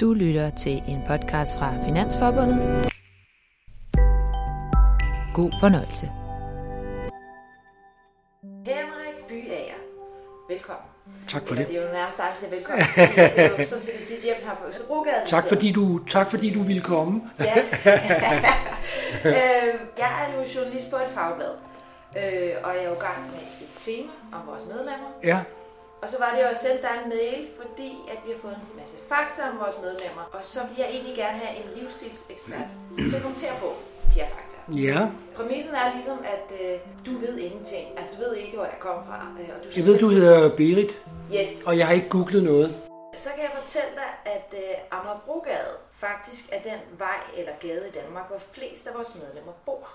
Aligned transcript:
Du 0.00 0.12
lytter 0.12 0.50
til 0.50 0.82
en 0.88 1.02
podcast 1.08 1.58
fra 1.58 1.74
Finansforbundet. 1.84 2.58
God 5.34 5.52
fornøjelse. 5.60 6.06
Henrik 8.66 9.16
Byager, 9.28 9.80
velkommen. 10.48 10.88
Tak 11.28 11.46
for 11.48 11.54
det. 11.54 11.68
det 11.68 11.76
er 11.76 11.86
jo 11.86 11.92
nærmest 11.92 12.18
dig, 12.18 12.30
siger 12.34 12.50
velkommen. 12.50 12.84
det 12.96 13.38
er 13.38 13.58
jo 13.58 13.64
sådan 13.64 13.84
set 13.84 14.08
dit 14.08 14.22
hjem 14.24 14.36
her 14.42 14.54
på 14.54 14.70
Østerbrogade. 14.70 15.26
Tak 15.26 15.48
fordi 15.48 15.72
du, 15.72 16.00
tak 16.10 16.30
fordi 16.30 16.54
du 16.54 16.62
ville 16.62 16.82
komme. 16.82 17.30
Ja. 17.40 17.56
øh, 19.24 19.74
jeg 19.98 20.28
er 20.28 20.34
jo 20.36 20.44
journalist 20.54 20.90
på 20.90 20.96
et 20.96 21.10
fagblad, 21.14 21.52
øh, 22.16 22.52
og 22.64 22.74
jeg 22.74 22.84
er 22.84 22.88
jo 22.88 22.94
i 22.94 23.00
gang 23.00 23.20
med 23.32 23.40
et 23.60 23.68
tema 23.78 24.12
om 24.32 24.46
vores 24.46 24.62
medlemmer. 24.66 25.08
Ja, 25.24 25.38
Og 26.02 26.10
så 26.10 26.16
var 26.18 26.30
det 26.34 26.40
jo 26.42 26.46
at 26.46 26.58
sende 26.64 26.82
dig 26.82 26.94
en 27.04 27.08
mail, 27.08 27.48
fordi 27.60 27.90
at 28.12 28.18
vi 28.26 28.30
har 28.32 28.38
fået 28.38 28.52
en 28.54 28.76
masse 28.80 28.96
fakta 29.08 29.42
om 29.50 29.58
vores 29.58 29.74
medlemmer. 29.82 30.22
Og 30.32 30.40
så 30.42 30.60
vil 30.68 30.76
jeg 30.78 30.88
egentlig 30.90 31.16
gerne 31.16 31.38
have 31.38 31.54
en 31.62 31.68
livsstilsekspert 31.78 32.68
til 33.10 33.16
at 33.16 33.22
kommentere 33.22 33.54
på 33.60 33.68
de 34.14 34.20
her 34.20 34.28
fakta. 34.28 34.56
ja. 34.88 35.08
Præmissen 35.36 35.74
er 35.74 35.94
ligesom, 35.94 36.18
at 36.34 36.46
øh, 36.60 36.78
du 37.06 37.12
ved 37.18 37.38
ingenting. 37.38 37.98
Altså, 37.98 38.12
du 38.16 38.20
ved 38.22 38.34
ikke, 38.36 38.56
hvor 38.56 38.64
jeg 38.66 38.78
kommer 38.80 39.02
fra. 39.04 39.16
Øh, 39.40 39.48
og 39.56 39.64
du 39.64 39.68
Jeg 39.76 39.84
ved, 39.86 39.98
du 39.98 40.08
hedder 40.08 40.56
Berit, 40.56 40.92
Yes. 41.34 41.66
og 41.66 41.78
jeg 41.78 41.86
har 41.86 41.94
ikke 41.94 42.08
googlet 42.08 42.42
noget. 42.42 42.74
Så 43.16 43.28
kan 43.34 43.42
jeg 43.44 43.52
fortælle 43.62 43.90
dig, 43.94 44.32
at 44.34 44.48
øh, 44.62 44.74
Amagerbrogade 44.98 45.72
faktisk 45.92 46.42
er 46.52 46.62
den 46.62 46.80
vej 46.98 47.20
eller 47.36 47.52
gade 47.60 47.88
i 47.88 47.90
Danmark, 48.00 48.28
hvor 48.28 48.40
flest 48.52 48.86
af 48.86 48.94
vores 48.94 49.14
medlemmer 49.14 49.52
bor. 49.66 49.88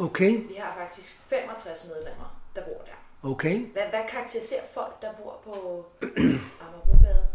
Okay, 0.00 0.30
Vi 0.48 0.54
har 0.58 0.74
faktisk 0.82 1.20
65 1.28 1.84
medlemmer, 1.94 2.36
der 2.56 2.60
bor 2.62 2.82
der. 2.84 2.98
Okay. 3.24 3.58
Hvad, 3.58 3.82
hvad 3.90 4.00
karakteriserer 4.10 4.62
folk, 4.74 5.02
der 5.02 5.08
bor 5.22 5.40
på 5.44 5.84
Amagerbrogade? 6.64 7.26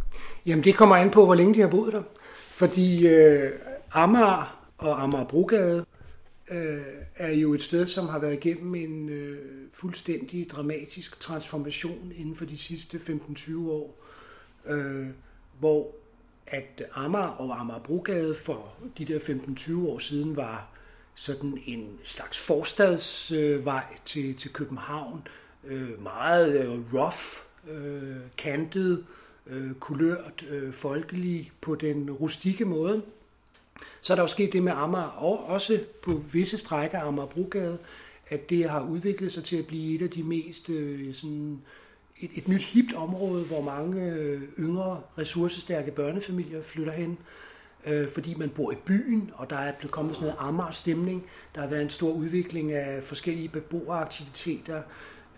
Jamen 0.46 0.64
det 0.64 0.76
kommer 0.76 0.96
an 0.96 1.12
på, 1.12 1.26
hvor 1.26 1.36
længe 1.36 1.54
de 1.54 1.62
har 1.62 1.68
boet 1.68 1.94
der. 1.94 2.04
Fordi 2.36 3.08
øh, 3.08 3.52
Amager 3.92 4.68
og 4.78 5.04
Amagerbrogade 5.04 5.86
øh, 6.52 6.82
er 7.16 7.32
jo 7.32 7.54
et 7.54 7.62
sted, 7.62 7.88
som 7.88 8.10
har 8.10 8.20
været 8.20 8.34
igennem 8.34 8.76
en 8.76 9.10
øh, 9.10 9.38
fuldstændig 9.74 10.50
dramatisk 10.50 11.20
transformation 11.20 12.12
inden 12.16 12.36
for 12.36 12.46
de 12.46 12.58
sidste 12.58 12.98
15-20 12.98 13.70
år. 13.70 13.96
Øh, 14.66 15.08
hvor 15.60 15.92
at 16.48 16.84
Amager 16.96 17.28
og 17.28 17.60
Amagerbrogade 17.60 18.36
for 18.36 18.74
de 18.98 19.06
der 19.06 19.20
15-20 19.20 19.88
år 19.88 20.00
siden 20.00 20.36
var 20.36 20.68
sådan 21.16 21.62
en 21.66 22.00
slags 22.04 22.40
forstadsvej 22.40 23.84
øh, 23.92 23.98
til, 24.06 24.36
til 24.38 24.54
København. 24.54 25.28
Øh, 25.64 26.04
meget 26.04 26.60
øh, 26.60 26.94
rough, 26.94 27.44
øh, 27.70 28.16
kantet, 28.38 29.06
øh, 29.48 29.74
kulørt, 29.74 30.46
øh, 30.50 30.74
folkelig 30.74 31.52
på 31.62 31.76
den 31.76 32.12
rustikke 32.12 32.66
måde. 32.66 33.02
Så 34.02 34.14
er 34.14 34.16
der 34.16 34.24
jo 34.24 34.28
sket 34.28 34.54
det 34.54 34.64
med 34.64 34.72
Amager, 34.76 35.04
og 35.04 35.46
også 35.46 35.80
på 36.04 36.24
visse 36.32 36.58
strækker 36.58 37.00
af 37.00 37.08
Amagerbrogade, 37.08 37.78
at 38.30 38.50
det 38.50 38.70
har 38.70 38.82
udviklet 38.82 39.32
sig 39.32 39.44
til 39.44 39.58
at 39.58 39.68
blive 39.68 39.96
et 39.96 40.02
af 40.02 40.10
de 40.10 40.24
mest 40.24 40.70
øh, 40.70 41.14
sådan 41.14 41.62
et, 42.20 42.30
et 42.36 42.48
nyt 42.48 42.64
hipt 42.64 42.94
område, 42.94 43.44
hvor 43.44 43.62
mange 43.62 44.14
øh, 44.14 44.42
yngre, 44.60 45.02
ressourcestærke 45.18 45.92
børnefamilier 45.92 46.62
flytter 46.62 46.94
hen, 46.94 47.18
øh, 47.86 48.10
fordi 48.10 48.34
man 48.34 48.50
bor 48.50 48.72
i 48.72 48.76
byen, 48.76 49.32
og 49.36 49.50
der 49.50 49.58
er 49.58 49.72
blevet 49.72 49.92
kommet 49.92 50.16
sådan 50.16 50.28
noget 50.28 50.50
Amager-stemning. 50.50 51.26
Der 51.56 51.62
har 51.62 51.68
været 51.68 51.82
en 51.82 51.90
stor 51.90 52.12
udvikling 52.12 52.72
af 52.74 53.04
forskellige 53.04 53.50
beboeraktiviteter. 53.50 54.82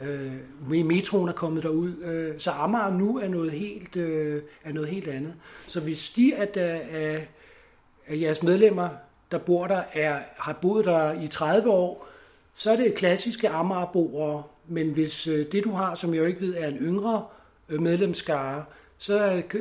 Øh, 0.03 0.85
metroen 0.85 1.29
er 1.29 1.33
kommet 1.33 1.63
derud, 1.63 1.97
øh, 2.03 2.39
så 2.39 2.51
Amager 2.51 2.91
nu 2.91 3.19
er 3.19 3.27
noget 3.27 3.51
helt, 3.51 3.95
øh, 3.95 4.41
er 4.63 4.73
noget 4.73 4.89
helt 4.89 5.07
andet. 5.07 5.33
Så 5.67 5.79
hvis 5.79 6.09
de 6.09 6.35
at, 6.35 6.57
af, 6.57 7.27
af 8.07 8.19
jeres 8.19 8.43
medlemmer, 8.43 8.89
der 9.31 9.37
bor 9.37 9.67
der, 9.67 9.83
er, 9.93 10.19
har 10.37 10.53
boet 10.53 10.85
der 10.85 11.21
i 11.21 11.27
30 11.27 11.69
år, 11.69 12.07
så 12.55 12.71
er 12.71 12.75
det 12.75 12.95
klassiske 12.95 13.49
Amagerboere, 13.49 14.43
men 14.67 14.89
hvis 14.89 15.27
øh, 15.27 15.51
det 15.51 15.63
du 15.63 15.71
har, 15.71 15.95
som 15.95 16.13
jeg 16.13 16.19
jo 16.19 16.25
ikke 16.25 16.41
ved, 16.41 16.55
er 16.57 16.67
en 16.67 16.77
yngre 16.77 17.25
øh, 17.69 17.81
medlemskare, 17.81 18.65
så 19.01 19.17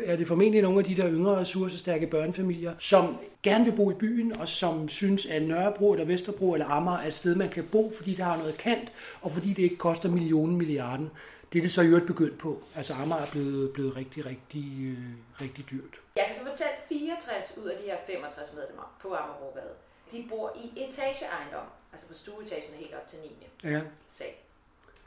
er- 0.06 0.16
det 0.16 0.28
formentlig 0.28 0.62
nogle 0.62 0.78
af 0.78 0.84
de 0.84 0.96
der 0.96 1.10
yngre 1.10 1.36
ressourcestærke 1.36 2.06
børnefamilier, 2.06 2.74
som 2.78 3.18
gerne 3.42 3.64
vil 3.64 3.72
bo 3.76 3.90
i 3.90 3.94
byen, 3.94 4.36
og 4.40 4.48
som 4.48 4.88
synes, 4.88 5.26
at 5.26 5.42
Nørrebro 5.42 5.92
eller 5.92 6.06
Vesterbro 6.06 6.52
eller 6.52 6.66
Amager 6.66 6.98
er 6.98 7.06
et 7.08 7.14
sted, 7.14 7.34
man 7.34 7.48
kan 7.48 7.68
bo, 7.72 7.92
fordi 7.96 8.10
det 8.14 8.24
har 8.24 8.36
noget 8.36 8.58
kant, 8.58 8.92
og 9.22 9.30
fordi 9.30 9.48
det 9.52 9.62
ikke 9.62 9.76
koster 9.76 10.08
millionen 10.08 10.56
milliarden. 10.56 11.10
Det 11.52 11.58
er 11.58 11.62
det 11.62 11.72
så 11.72 11.82
i 11.82 11.86
øvrigt 11.86 12.06
begyndt 12.06 12.38
på. 12.38 12.62
Altså 12.76 12.92
Amager 12.94 13.22
er 13.22 13.30
blevet, 13.30 13.72
blevet 13.72 13.96
rigtig, 13.96 14.26
rigtig, 14.26 14.64
øh, 14.90 15.04
rigtig 15.40 15.64
dyrt. 15.70 15.94
Jeg 16.16 16.24
kan 16.26 16.34
så 16.34 16.40
fortælle 16.50 16.76
64 16.88 17.54
ud 17.62 17.68
af 17.68 17.76
de 17.78 17.84
her 17.90 17.96
65 18.06 18.52
medlemmer 18.54 18.96
på 19.02 19.08
Amagerbrogade. 19.14 19.74
De 20.12 20.24
bor 20.28 20.56
i 20.64 20.66
etageejendom, 20.84 21.66
altså 21.92 22.06
på 22.08 22.14
stueetagen 22.14 22.74
helt 22.82 22.94
op 22.94 23.08
til 23.08 23.18
9. 23.62 23.70
Ja. 23.70 23.80
sal. 24.10 24.26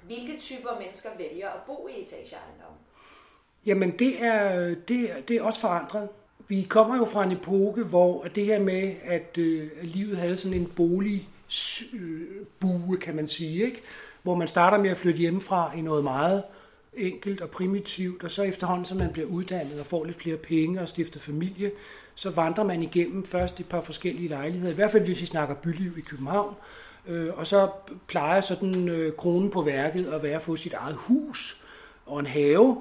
Hvilke 0.03 0.39
typer 0.39 0.79
mennesker 0.79 1.09
vælger 1.17 1.49
at 1.49 1.61
bo 1.67 1.87
i 1.87 2.01
etageejendom? 2.03 2.73
Jamen, 3.65 3.91
det 3.99 4.23
er, 4.23 4.67
det, 4.87 5.09
det 5.27 5.35
er 5.35 5.41
også 5.41 5.59
forandret. 5.59 6.07
Vi 6.47 6.61
kommer 6.69 6.97
jo 6.97 7.05
fra 7.05 7.23
en 7.23 7.31
epoke, 7.31 7.83
hvor 7.83 8.23
det 8.35 8.45
her 8.45 8.59
med, 8.59 8.93
at, 9.03 9.37
øh, 9.37 9.69
at 9.81 9.85
livet 9.87 10.17
havde 10.17 10.37
sådan 10.37 10.57
en 10.57 10.71
boligbue, 10.75 11.25
øh, 12.93 12.99
kan 13.01 13.15
man 13.15 13.27
sige, 13.27 13.65
ikke? 13.65 13.81
hvor 14.23 14.35
man 14.35 14.47
starter 14.47 14.77
med 14.77 14.89
at 14.89 14.97
flytte 14.97 15.19
hjemmefra 15.19 15.77
i 15.77 15.81
noget 15.81 16.03
meget 16.03 16.43
enkelt 16.97 17.41
og 17.41 17.49
primitivt, 17.49 18.23
og 18.23 18.31
så 18.31 18.43
efterhånden, 18.43 18.85
som 18.85 18.97
man 18.97 19.11
bliver 19.11 19.27
uddannet 19.27 19.79
og 19.79 19.85
får 19.85 20.05
lidt 20.05 20.17
flere 20.17 20.37
penge 20.37 20.81
og 20.81 20.87
stifter 20.87 21.19
familie, 21.19 21.71
så 22.15 22.29
vandrer 22.29 22.63
man 22.63 22.83
igennem 22.83 23.25
først 23.25 23.59
et 23.59 23.69
par 23.69 23.81
forskellige 23.81 24.29
lejligheder, 24.29 24.71
i 24.71 24.75
hvert 24.75 24.91
fald 24.91 25.05
hvis 25.05 25.21
vi 25.21 25.25
snakker 25.25 25.55
byliv 25.55 25.97
i 25.97 26.01
København, 26.01 26.55
øh, 27.07 27.29
og 27.33 27.47
så 27.47 27.69
plejer 28.07 28.41
sådan 28.41 28.89
øh, 28.89 29.13
kronen 29.15 29.49
på 29.49 29.61
værket 29.61 30.05
at 30.05 30.23
være 30.23 30.35
at 30.35 30.41
få 30.41 30.55
sit 30.55 30.73
eget 30.73 30.95
hus 30.95 31.63
og 32.05 32.19
en 32.19 32.25
have, 32.25 32.77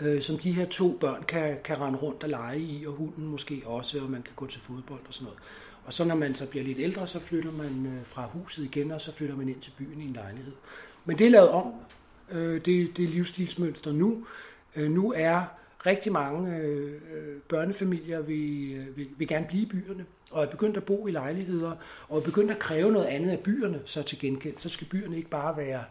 øh, 0.00 0.22
som 0.22 0.38
de 0.38 0.52
her 0.52 0.66
to 0.66 0.96
børn 1.00 1.22
kan, 1.22 1.58
kan 1.64 1.80
rende 1.80 1.98
rundt 1.98 2.22
og 2.22 2.28
lege 2.28 2.60
i, 2.60 2.84
og 2.86 2.92
hunden 2.92 3.26
måske 3.26 3.62
også, 3.66 4.00
og 4.00 4.10
man 4.10 4.22
kan 4.22 4.32
gå 4.36 4.46
til 4.46 4.60
fodbold 4.60 5.00
og 5.08 5.14
sådan 5.14 5.24
noget. 5.24 5.38
Og 5.84 5.94
så 5.94 6.04
når 6.04 6.14
man 6.14 6.34
så 6.34 6.46
bliver 6.46 6.64
lidt 6.64 6.78
ældre, 6.78 7.06
så 7.06 7.20
flytter 7.20 7.52
man 7.52 7.86
øh, 7.86 8.04
fra 8.04 8.26
huset 8.32 8.64
igen, 8.64 8.90
og 8.90 9.00
så 9.00 9.12
flytter 9.12 9.36
man 9.36 9.48
ind 9.48 9.60
til 9.60 9.72
byen 9.78 10.00
i 10.00 10.04
en 10.04 10.12
lejlighed. 10.12 10.52
Men 11.04 11.18
det 11.18 11.26
er 11.26 11.30
lavet 11.30 11.48
om, 11.48 11.72
øh, 12.30 12.54
det, 12.54 12.96
det 12.96 13.04
er 13.04 13.08
livsstilsmønster 13.08 13.92
nu. 13.92 14.26
Øh, 14.76 14.90
nu 14.90 15.12
er 15.16 15.44
rigtig 15.86 16.12
mange 16.12 16.56
øh, 16.56 17.00
børnefamilier 17.48 18.20
vil, 18.20 18.72
øh, 18.72 18.96
vil, 18.96 19.08
vil 19.18 19.28
gerne 19.28 19.46
blive 19.48 19.62
i 19.62 19.66
byerne, 19.66 20.04
og 20.30 20.44
er 20.44 20.50
begyndt 20.50 20.76
at 20.76 20.84
bo 20.84 21.06
i 21.06 21.10
lejligheder, 21.10 21.72
og 22.08 22.18
er 22.18 22.22
begyndt 22.22 22.50
at 22.50 22.58
kræve 22.58 22.92
noget 22.92 23.06
andet 23.06 23.30
af 23.30 23.38
byerne, 23.38 23.80
så 23.84 24.02
til 24.02 24.18
gengæld. 24.18 24.54
Så 24.58 24.68
skal 24.68 24.86
byerne 24.86 25.16
ikke 25.16 25.30
bare 25.30 25.56
være 25.56 25.84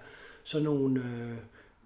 sådan 0.44 0.66
nogle... 0.66 1.00
Øh, 1.00 1.38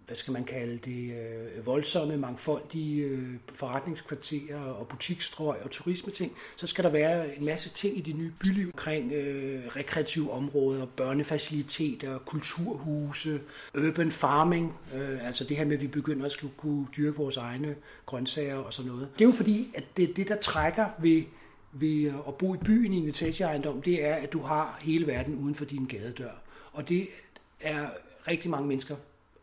hvad 0.06 0.16
skal 0.16 0.34
man 0.34 0.44
kalde 0.44 0.78
det, 0.78 1.12
øh, 1.12 1.66
voldsomme, 1.66 2.18
mangfoldige 2.18 3.04
øh, 3.04 3.34
forretningskvarterer 3.54 4.60
og 4.60 4.88
butikstrøg 4.88 5.58
og 5.64 5.72
turismeting, 5.72 6.32
så 6.56 6.68
skal 6.68 6.84
der 6.84 6.90
være 6.90 7.38
en 7.38 7.46
masse 7.46 7.70
ting 7.70 7.98
i 7.98 8.02
det 8.02 8.16
nye 8.16 8.32
byliv 8.40 8.68
omkring 8.68 9.14
øh, 9.14 9.64
rekreative 9.76 10.32
områder, 10.32 10.86
børnefaciliteter, 10.86 12.18
kulturhuse, 12.18 13.42
urban 13.78 14.12
farming, 14.12 14.74
øh, 14.96 15.28
altså 15.28 15.44
det 15.44 15.58
her 15.58 15.66
med, 15.66 15.76
at 15.76 15.82
vi 15.82 15.88
begynder 15.88 16.26
at 16.26 16.32
skulle 16.32 16.54
kunne 16.58 16.88
dyrke 16.98 17.18
vores 17.18 17.38
egne 17.38 17.76
grøntsager 18.06 18.56
og 18.56 18.74
sådan 18.74 18.92
noget. 18.92 19.10
Det 19.14 19.22
er 19.22 19.30
jo 19.30 19.36
fordi, 19.36 19.72
at 19.76 19.84
det, 19.98 20.10
er 20.10 20.14
det 20.14 20.28
der 20.28 20.36
trækker 20.36 20.86
ved, 21.00 21.24
ved 21.72 22.06
at 22.28 22.36
bo 22.36 22.56
i 22.56 22.58
byen 22.58 22.94
i 22.94 22.98
en 22.98 23.10
etageejendom, 23.10 23.82
det 23.82 24.06
er, 24.06 24.16
at 24.16 24.34
du 24.34 24.42
har 24.42 24.80
hele 24.82 25.08
verden 25.08 25.36
uden 25.36 25.56
for 25.56 25.66
din 25.66 25.86
gadedør. 25.86 26.42
Og 26.74 26.90
det 26.90 27.08
er 27.60 27.90
rigtig 28.28 28.50
mange 28.52 28.68
mennesker 28.68 28.96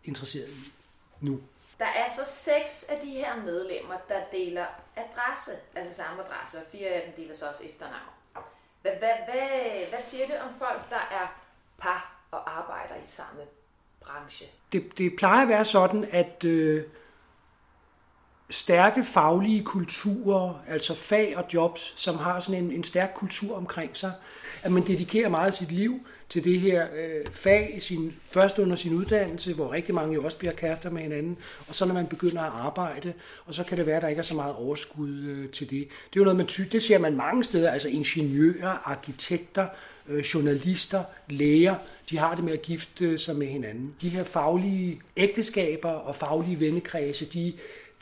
interesseret 0.08 0.48
i 0.48 0.72
nu. 1.20 1.41
Der 1.78 1.86
er 1.86 2.08
så 2.16 2.22
seks 2.26 2.84
af 2.88 3.00
de 3.02 3.10
her 3.10 3.36
medlemmer, 3.36 3.94
der 4.08 4.20
deler 4.32 4.66
adresse, 4.96 5.52
altså 5.74 5.96
samme 5.96 6.22
adresse, 6.24 6.58
og 6.58 6.64
fire 6.72 6.88
af 6.88 7.02
dem 7.06 7.25
deler 7.25 7.37
så 7.37 7.49
også 7.49 7.64
efternavn. 7.64 8.14
Hvad, 8.82 8.93
hvad, 8.93 9.14
hvad, 9.31 9.88
hvad 9.88 10.02
siger 10.02 10.26
det 10.26 10.40
om 10.40 10.50
folk, 10.58 10.90
der 10.90 11.08
er 11.10 11.26
par 11.78 12.20
og 12.31 12.58
arbejder 12.58 12.94
i 12.94 13.06
samme 13.06 13.40
branche? 14.00 14.46
Det, 14.72 14.99
det 14.99 15.12
plejer 15.19 15.43
at 15.43 15.49
være 15.49 15.64
sådan, 15.64 16.08
at 16.12 16.44
øh, 16.44 16.84
stærke 18.50 19.04
faglige 19.04 19.64
kulturer, 19.64 20.54
altså 20.69 20.94
fag 20.94 21.37
og 21.37 21.44
jobs, 21.54 21.94
som 21.96 22.16
har 22.16 22.40
sådan 22.40 22.64
en, 22.64 22.72
en 22.72 22.84
stærk 22.84 23.12
kultur 23.14 23.56
omkring 23.56 23.96
sig, 23.96 24.12
at 24.62 24.72
man 24.72 24.87
dedikerer 24.87 25.28
meget 25.28 25.46
af 25.46 25.54
sit 25.54 25.72
liv 25.72 26.06
til 26.28 26.44
det 26.44 26.60
her 26.60 26.86
øh, 26.96 27.26
fag, 27.32 27.78
sin, 27.80 28.14
først 28.30 28.58
under 28.58 28.76
sin 28.76 28.94
uddannelse, 28.94 29.54
hvor 29.54 29.72
rigtig 29.72 29.94
mange 29.94 30.14
jo 30.14 30.25
også 30.25 30.38
bliver 30.38 30.52
kærester 30.52 30.90
med 30.90 31.02
hinanden, 31.02 31.38
og 31.69 31.75
så 31.75 31.84
når 31.84 31.94
man 31.94 32.06
begynder 32.06 32.42
at 32.42 32.52
arbejde, 32.54 33.12
og 33.46 33.54
så 33.54 33.64
kan 33.64 33.78
det 33.78 33.86
være, 33.86 33.96
at 33.96 34.02
der 34.02 34.08
ikke 34.08 34.19
er 34.19 34.25
så 34.25 34.34
meget 34.34 34.54
overskud 34.54 35.19
øh, 35.19 35.48
til 35.48 35.70
det. 35.70 35.88
Det 35.88 36.16
er 36.16 36.20
jo 36.20 36.25
noget, 36.25 36.36
man 36.36 36.46
ty- 36.46 36.69
det 36.72 36.82
ser 36.82 36.98
man 36.98 37.16
mange 37.16 37.44
steder, 37.44 37.70
altså 37.70 37.88
ingeniører, 37.88 38.88
arkitekter, 38.90 39.66
øh, 40.08 40.20
journalister, 40.20 41.04
læger, 41.28 41.75
de 42.10 42.19
har 42.19 42.34
det 42.34 42.44
med 42.44 42.52
at 42.52 42.62
gifte 42.62 43.04
øh, 43.04 43.19
sig 43.19 43.36
med 43.36 43.46
hinanden. 43.46 43.94
De 44.00 44.08
her 44.08 44.25
faglige 44.25 45.00
ægteskaber 45.16 45.90
og 45.90 46.16
faglige 46.16 46.60
vennekredse, 46.60 47.25
de 47.25 47.52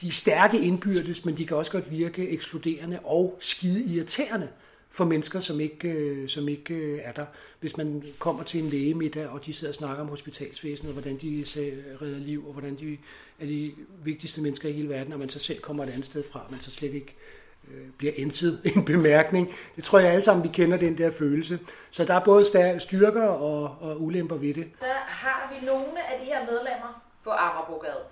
de 0.00 0.08
er 0.08 0.12
stærke 0.12 0.60
indbyrdes, 0.60 1.24
men 1.24 1.36
de 1.38 1.46
kan 1.46 1.56
også 1.56 1.72
godt 1.72 1.90
virke 1.90 2.28
ekskluderende 2.28 2.98
og 3.04 3.36
skide 3.40 3.84
irriterende 3.94 4.48
for 4.96 5.04
mennesker, 5.04 5.40
som 5.40 5.60
ikke, 5.60 5.88
øh, 5.88 6.28
som 6.28 6.48
ikke 6.48 6.74
øh, 6.74 7.00
er 7.02 7.12
der. 7.12 7.26
Hvis 7.60 7.76
man 7.76 8.02
kommer 8.18 8.42
til 8.42 8.64
en 8.64 8.70
lægemiddag, 8.70 9.28
og 9.28 9.46
de 9.46 9.54
sidder 9.54 9.72
og 9.72 9.74
snakker 9.74 10.02
om 10.02 10.08
hospitalsvæsenet, 10.08 10.88
og 10.88 10.92
hvordan 10.92 11.16
de 11.16 11.44
redder 12.02 12.18
liv, 12.18 12.46
og 12.46 12.52
hvordan 12.52 12.76
de 12.76 12.98
er 13.40 13.46
de 13.46 13.74
vigtigste 14.04 14.40
mennesker 14.40 14.68
i 14.68 14.72
hele 14.72 14.88
verden, 14.88 15.12
og 15.12 15.18
man 15.18 15.28
så 15.28 15.38
selv 15.38 15.60
kommer 15.60 15.84
et 15.84 15.90
andet 15.90 16.06
sted 16.06 16.24
fra, 16.32 16.40
man 16.50 16.60
så 16.60 16.70
slet 16.70 16.94
ikke 16.94 17.16
øh, 17.70 17.88
bliver 17.98 18.12
enset 18.16 18.60
en 18.76 18.84
bemærkning. 18.84 19.54
Det 19.76 19.84
tror 19.84 19.98
jeg 19.98 20.10
alle 20.10 20.22
sammen, 20.22 20.44
vi 20.44 20.48
kender 20.48 20.78
den 20.78 20.98
der 20.98 21.10
følelse. 21.10 21.58
Så 21.90 22.04
der 22.04 22.14
er 22.14 22.24
både 22.24 22.44
styrker 22.80 23.26
og, 23.28 23.76
og 23.80 24.02
ulemper 24.02 24.36
ved 24.36 24.54
det. 24.54 24.70
Så 24.80 24.86
har 25.06 25.54
vi 25.54 25.66
nogle 25.66 26.12
af 26.12 26.20
de 26.20 26.24
her 26.24 26.40
medlemmer 26.46 27.02
på 27.24 27.30
Amagerbrogade. 27.30 28.04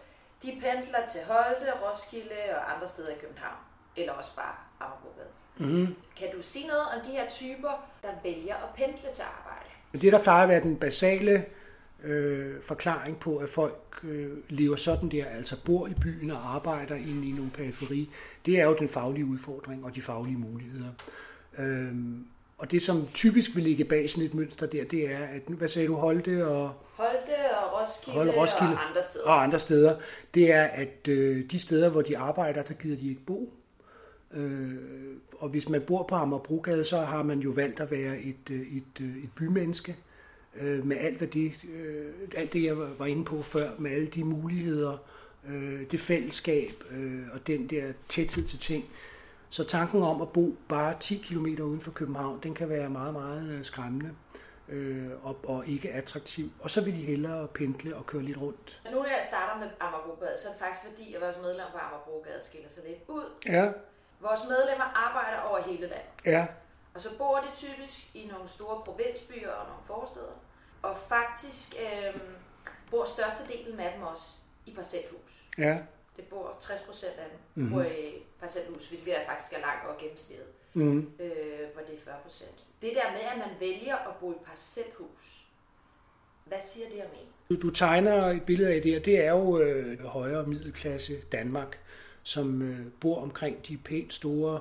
De 0.42 0.48
pendler 0.62 1.02
til 1.12 1.20
Holte, 1.26 1.72
Roskilde 1.82 2.40
og 2.56 2.74
andre 2.74 2.88
steder 2.88 3.08
i 3.08 3.18
København. 3.20 3.58
Eller 3.96 4.12
også 4.12 4.30
bare 4.36 4.54
Amagerbrogade. 4.80 5.43
Mm. 5.58 5.94
Kan 6.16 6.28
du 6.36 6.42
sige 6.42 6.66
noget 6.66 6.82
om 6.82 7.00
de 7.06 7.10
her 7.10 7.30
typer, 7.30 7.88
der 8.02 8.08
vælger 8.22 8.54
at 8.54 8.68
pendle 8.76 9.08
til 9.14 9.22
arbejde? 9.22 10.00
Det, 10.00 10.12
der 10.12 10.22
plejer 10.22 10.42
at 10.42 10.48
være 10.48 10.62
den 10.62 10.76
basale 10.76 11.44
øh, 12.04 12.62
forklaring 12.62 13.20
på, 13.20 13.36
at 13.36 13.48
folk 13.48 14.00
øh, 14.02 14.30
lever 14.48 14.76
sådan 14.76 15.08
der, 15.08 15.26
altså 15.26 15.56
bor 15.64 15.86
i 15.86 15.94
byen 16.02 16.30
og 16.30 16.54
arbejder 16.54 16.94
inde 16.94 17.28
i 17.28 17.32
nogle 17.32 17.50
periferi, 17.50 18.10
det 18.46 18.60
er 18.60 18.64
jo 18.64 18.76
den 18.78 18.88
faglige 18.88 19.26
udfordring 19.26 19.84
og 19.84 19.94
de 19.94 20.02
faglige 20.02 20.38
muligheder. 20.38 20.90
Øh, 21.58 21.94
og 22.58 22.70
det, 22.70 22.82
som 22.82 23.08
typisk 23.14 23.54
vil 23.54 23.64
ligge 23.64 23.84
bag 23.84 24.10
sådan 24.10 24.24
et 24.24 24.34
mønster 24.34 24.66
der, 24.66 24.84
det 24.84 25.12
er, 25.12 25.18
at, 25.18 25.42
hvad 25.46 25.68
sagde 25.68 25.88
du, 25.88 25.94
Holte 25.94 26.46
og... 26.46 26.72
Holte 26.92 27.56
og 27.56 27.80
Roskilde, 27.80 28.18
Holte, 28.18 28.40
Roskilde 28.40 28.74
og 28.74 28.88
andre 28.88 29.02
steder. 29.02 29.24
Og 29.26 29.42
andre 29.42 29.58
steder. 29.58 29.96
Det 30.34 30.52
er, 30.52 30.64
at 30.64 31.08
øh, 31.08 31.50
de 31.50 31.58
steder, 31.58 31.88
hvor 31.88 32.02
de 32.02 32.18
arbejder, 32.18 32.62
der 32.62 32.74
gider 32.74 32.96
de 32.96 33.08
ikke 33.08 33.20
bo. 33.26 33.52
Øh, 34.34 34.74
og 35.38 35.48
hvis 35.48 35.68
man 35.68 35.80
bor 35.80 36.02
på 36.02 36.14
Amagerbrogade, 36.14 36.84
så 36.84 37.00
har 37.00 37.22
man 37.22 37.40
jo 37.40 37.50
valgt 37.50 37.80
at 37.80 37.90
være 37.90 38.18
et, 38.18 38.50
øh, 38.50 38.60
et, 38.60 38.66
et, 38.76 39.00
øh, 39.00 39.24
et 39.24 39.30
bymenneske 39.36 39.96
øh, 40.56 40.86
med 40.86 40.96
alt, 40.96 41.18
hvad 41.18 41.28
det, 41.28 41.52
øh, 41.74 42.12
alt 42.36 42.52
det, 42.52 42.64
jeg 42.64 42.78
var 42.98 43.06
inde 43.06 43.24
på 43.24 43.42
før, 43.42 43.70
med 43.78 43.90
alle 43.90 44.06
de 44.06 44.24
muligheder, 44.24 44.96
øh, 45.48 45.90
det 45.90 46.00
fællesskab 46.00 46.84
øh, 46.90 47.22
og 47.32 47.46
den 47.46 47.66
der 47.66 47.92
tæthed 48.08 48.44
til 48.44 48.58
ting. 48.58 48.84
Så 49.50 49.64
tanken 49.64 50.02
om 50.02 50.22
at 50.22 50.32
bo 50.32 50.56
bare 50.68 50.94
10 51.00 51.16
km 51.16 51.46
uden 51.46 51.80
for 51.80 51.90
København, 51.90 52.40
den 52.42 52.54
kan 52.54 52.68
være 52.68 52.90
meget, 52.90 53.12
meget 53.12 53.50
øh, 53.50 53.64
skræmmende 53.64 54.10
øh, 54.68 55.10
og, 55.22 55.36
og 55.44 55.66
ikke 55.66 55.92
attraktiv. 55.92 56.50
Og 56.60 56.70
så 56.70 56.80
vil 56.80 56.94
de 56.94 57.02
hellere 57.02 57.48
pendle 57.48 57.96
og 57.96 58.06
køre 58.06 58.22
lidt 58.22 58.38
rundt. 58.38 58.80
Nu 58.84 58.96
når 58.96 59.04
jeg 59.04 59.24
starter 59.28 59.60
med 59.60 59.68
Amagerbrogade, 59.80 60.36
så 60.42 60.48
er 60.48 60.52
det 60.52 60.60
faktisk 60.60 60.82
fordi, 60.90 61.14
at 61.14 61.20
vores 61.20 61.36
medlem 61.42 61.66
på 61.72 61.78
Amagerbrogade 61.78 62.40
skiller 62.42 62.70
sig 62.70 62.82
lidt 62.86 62.98
ud. 63.08 63.24
Ja. 63.46 63.72
Vores 64.20 64.40
medlemmer 64.48 64.84
arbejder 64.84 65.40
over 65.40 65.62
hele 65.62 65.86
landet. 65.86 66.10
Ja. 66.24 66.46
Og 66.94 67.00
så 67.00 67.08
bor 67.18 67.36
de 67.36 67.56
typisk 67.56 68.14
i 68.14 68.26
nogle 68.32 68.48
store 68.48 68.82
provinsbyer 68.84 69.50
og 69.50 69.66
nogle 69.66 69.82
forsteder. 69.86 70.34
Og 70.82 70.96
faktisk 71.08 71.74
øh, 71.84 72.20
bor 72.90 73.04
størstedelen 73.04 73.80
af 73.80 73.92
dem 73.92 74.02
også 74.02 74.28
i 74.66 74.74
parcelhus. 74.74 75.44
Ja. 75.58 75.78
Det 76.16 76.24
bor 76.24 76.56
60 76.60 76.80
procent 76.80 77.12
af 77.18 77.26
dem 77.30 77.38
mm-hmm. 77.54 77.74
bor 77.74 77.82
i 77.82 78.26
parcelhus, 78.40 78.88
hvilket 78.88 79.20
er 79.20 79.26
faktisk 79.26 79.52
er 79.52 79.60
langt 79.60 79.86
over 79.86 79.98
gennemsnittet, 79.98 80.46
mm. 80.74 80.98
øh, 80.98 81.68
hvor 81.74 81.82
det 81.86 81.94
er 81.94 82.04
40 82.04 82.14
procent. 82.22 82.64
Det 82.82 82.92
der 82.94 83.12
med, 83.12 83.20
at 83.20 83.38
man 83.38 83.60
vælger 83.60 83.96
at 83.96 84.16
bo 84.20 84.32
i 84.32 84.36
parcelhus, 84.46 85.46
hvad 86.44 86.58
siger 86.62 86.88
det 86.88 87.00
om 87.00 87.10
en? 87.22 87.28
Du, 87.50 87.68
du 87.68 87.70
tegner 87.70 88.26
et 88.26 88.42
billede 88.42 88.74
af 88.74 88.82
det, 88.82 88.96
og 88.96 89.04
det 89.04 89.24
er 89.24 89.30
jo 89.30 89.58
øh, 89.58 90.04
højere 90.04 90.46
middelklasse 90.46 91.20
Danmark, 91.32 91.78
som 92.24 92.62
øh, 92.62 92.78
bor 93.00 93.22
omkring 93.22 93.68
de 93.68 93.76
pænt 93.76 94.14
store 94.14 94.60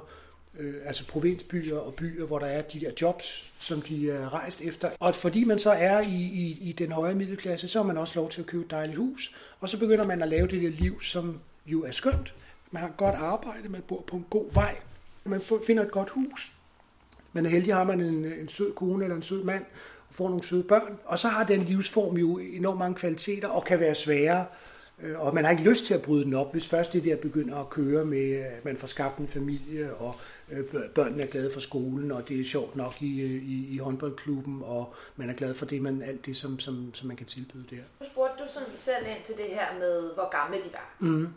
øh, 0.59 0.75
altså 0.85 1.07
provinsbyer 1.07 1.77
og 1.77 1.93
byer, 1.93 2.25
hvor 2.25 2.39
der 2.39 2.45
er 2.45 2.61
de 2.61 2.79
der 2.79 2.91
jobs, 3.01 3.53
som 3.59 3.81
de 3.81 4.11
er 4.11 4.33
rejst 4.33 4.61
efter. 4.61 4.89
Og 4.99 5.15
fordi 5.15 5.43
man 5.43 5.59
så 5.59 5.71
er 5.71 6.01
i, 6.01 6.15
i, 6.15 6.57
i 6.61 6.71
den 6.71 6.91
høje 6.91 7.15
middelklasse, 7.15 7.67
så 7.67 7.79
har 7.79 7.87
man 7.87 7.97
også 7.97 8.13
lov 8.15 8.29
til 8.29 8.41
at 8.41 8.47
købe 8.47 8.63
et 8.63 8.71
dejligt 8.71 8.97
hus, 8.97 9.35
og 9.59 9.69
så 9.69 9.79
begynder 9.79 10.07
man 10.07 10.21
at 10.21 10.27
lave 10.27 10.47
det 10.47 10.61
der 10.61 10.69
liv, 10.69 11.01
som 11.01 11.39
jo 11.65 11.83
er 11.83 11.91
skønt. 11.91 12.33
Man 12.71 12.81
har 12.81 12.89
et 12.89 12.97
godt 12.97 13.15
arbejde, 13.15 13.69
man 13.69 13.81
bor 13.87 14.03
på 14.07 14.15
en 14.15 14.25
god 14.29 14.45
vej, 14.53 14.75
man 15.23 15.41
finder 15.67 15.83
et 15.83 15.91
godt 15.91 16.09
hus. 16.09 16.53
Man 17.33 17.45
er 17.45 17.49
heldig, 17.49 17.75
har 17.75 17.83
man 17.83 18.01
en, 18.01 18.25
en 18.25 18.49
sød 18.49 18.73
kone 18.73 19.03
eller 19.05 19.15
en 19.15 19.23
sød 19.23 19.43
mand, 19.43 19.65
og 20.09 20.15
får 20.15 20.29
nogle 20.29 20.43
søde 20.43 20.63
børn. 20.63 20.99
Og 21.05 21.19
så 21.19 21.27
har 21.27 21.43
den 21.43 21.63
livsform 21.63 22.17
jo 22.17 22.37
enormt 22.37 22.79
mange 22.79 22.95
kvaliteter, 22.95 23.47
og 23.47 23.65
kan 23.65 23.79
være 23.79 23.95
sværere 23.95 24.45
og 25.15 25.35
man 25.35 25.43
har 25.43 25.51
ikke 25.51 25.63
lyst 25.63 25.85
til 25.85 25.93
at 25.93 26.01
bryde 26.01 26.25
den 26.25 26.33
op, 26.33 26.51
hvis 26.51 26.67
først 26.67 26.93
det 26.93 27.03
der 27.03 27.15
begynder 27.15 27.57
at 27.59 27.69
køre 27.69 28.05
med, 28.05 28.31
at 28.31 28.65
man 28.65 28.77
får 28.77 28.87
skabt 28.87 29.17
en 29.17 29.27
familie, 29.27 29.95
og 29.95 30.15
øh, 30.49 30.65
børnene 30.95 31.23
er 31.23 31.27
glade 31.27 31.51
for 31.53 31.59
skolen, 31.59 32.11
og 32.11 32.29
det 32.29 32.41
er 32.41 32.45
sjovt 32.45 32.75
nok 32.75 33.01
i, 33.01 33.21
øh, 33.21 33.43
i, 33.43 33.75
i 33.75 33.77
håndboldklubben, 33.77 34.61
og 34.65 34.93
man 35.15 35.29
er 35.29 35.33
glad 35.33 35.53
for 35.53 35.65
det, 35.65 35.81
man, 35.81 36.01
alt 36.01 36.25
det, 36.25 36.37
som, 36.37 36.59
som, 36.59 36.93
som 36.93 37.07
man 37.07 37.17
kan 37.17 37.25
tilbyde 37.25 37.65
der. 37.69 37.83
Nu 37.99 38.05
spurgte 38.05 38.43
du 38.43 38.49
sådan 38.49 38.69
selv 38.77 39.07
ind 39.07 39.23
til 39.25 39.37
det 39.37 39.45
her 39.45 39.79
med, 39.79 40.13
hvor 40.13 40.29
gamle 40.29 40.57
de 40.57 40.69
var. 40.73 40.95
Mm. 40.99 41.27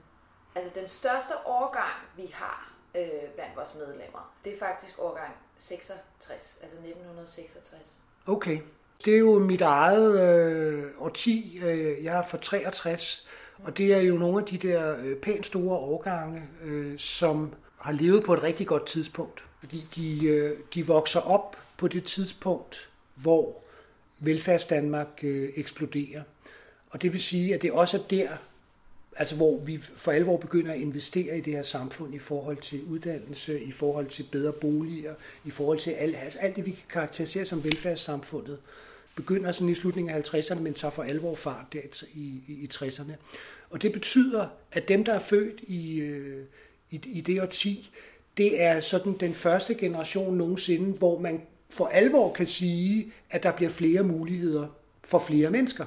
Altså 0.55 0.73
den 0.81 0.89
største 0.89 1.33
årgang, 1.47 1.95
vi 2.17 2.31
har 2.33 2.73
øh, 2.97 3.03
blandt 3.35 3.57
vores 3.57 3.75
medlemmer, 3.75 4.35
det 4.45 4.55
er 4.55 4.59
faktisk 4.59 4.95
årgang 4.99 5.33
66, 5.59 6.59
altså 6.63 6.77
1966. 6.77 7.97
Okay. 8.27 8.59
Det 9.05 9.15
er 9.15 9.19
jo 9.19 9.39
mit 9.39 9.61
eget 9.61 10.21
øh, 10.21 10.85
årti. 10.99 11.61
Øh, 11.63 12.05
jeg 12.05 12.19
er 12.19 12.23
for 12.23 12.37
63, 12.37 13.29
og 13.59 13.79
det 13.79 13.93
er 13.93 14.01
jo 14.01 14.17
nogle 14.17 14.39
af 14.39 14.47
de 14.47 14.69
der 14.69 14.97
øh, 15.05 15.17
pænt 15.17 15.47
store 15.47 15.77
årgange, 15.77 16.43
øh, 16.65 16.99
som 16.99 17.55
har 17.79 17.93
levet 17.93 18.25
på 18.25 18.35
et 18.35 18.43
rigtig 18.43 18.67
godt 18.67 18.87
tidspunkt. 18.87 19.45
Fordi 19.61 19.87
de, 19.97 20.27
øh, 20.27 20.59
de 20.75 20.87
vokser 20.87 21.21
op 21.21 21.57
på 21.77 21.89
det 21.89 22.05
tidspunkt, 22.05 22.89
hvor 23.15 23.57
velfærdsdanmark 24.19 25.09
øh, 25.23 25.49
eksploderer. 25.57 26.23
Og 26.91 27.03
det 27.03 27.13
vil 27.13 27.23
sige, 27.23 27.55
at 27.55 27.63
det 27.63 27.73
også 27.73 27.97
er 27.97 28.03
der, 28.11 28.29
altså 29.17 29.37
hvor 29.37 29.59
vi 29.59 29.79
for 29.79 30.13
alvor 30.13 30.37
begynder 30.37 30.73
at 30.73 30.79
investere 30.79 31.39
i 31.39 31.41
det 31.41 31.53
her 31.53 31.63
samfund 31.63 32.15
i 32.15 32.19
forhold 32.19 32.57
til 32.57 32.85
uddannelse, 32.85 33.61
i 33.61 33.73
forhold 33.73 34.07
til 34.07 34.27
bedre 34.33 34.53
boliger, 34.53 35.15
i 35.45 35.51
forhold 35.51 35.79
til 35.79 35.91
alt, 35.91 36.17
altså 36.17 36.39
alt 36.39 36.57
det, 36.57 36.67
vi 36.67 36.71
kan 36.71 36.81
karakterisere 36.89 37.47
som 37.47 37.65
velfærdssamfundet 37.65 38.59
begynder 39.17 39.53
sådan 39.53 39.69
i 39.69 39.75
slutningen 39.75 40.15
af 40.15 40.35
50'erne, 40.35 40.61
men 40.61 40.75
tager 40.75 40.93
for 40.93 41.03
alvor 41.03 41.35
fart 41.35 41.65
der 41.73 42.05
i, 42.15 42.43
i, 42.49 42.53
i 42.53 42.69
60'erne. 42.75 43.13
Og 43.71 43.83
det 43.83 43.93
betyder, 43.93 44.49
at 44.73 44.89
dem, 44.89 45.05
der 45.05 45.15
er 45.15 45.19
født 45.19 45.61
i, 45.63 46.01
øh, 46.01 46.45
i, 46.91 47.01
i 47.05 47.21
det 47.21 47.43
årti, 47.43 47.91
det 48.37 48.63
er 48.63 48.81
sådan 48.81 49.13
den 49.13 49.35
første 49.35 49.75
generation 49.75 50.37
nogensinde, 50.37 50.99
hvor 50.99 51.19
man 51.19 51.41
for 51.69 51.87
alvor 51.87 52.33
kan 52.33 52.47
sige, 52.47 53.13
at 53.31 53.43
der 53.43 53.53
bliver 53.53 53.71
flere 53.71 54.03
muligheder 54.03 54.67
for 55.05 55.19
flere 55.19 55.51
mennesker. 55.51 55.85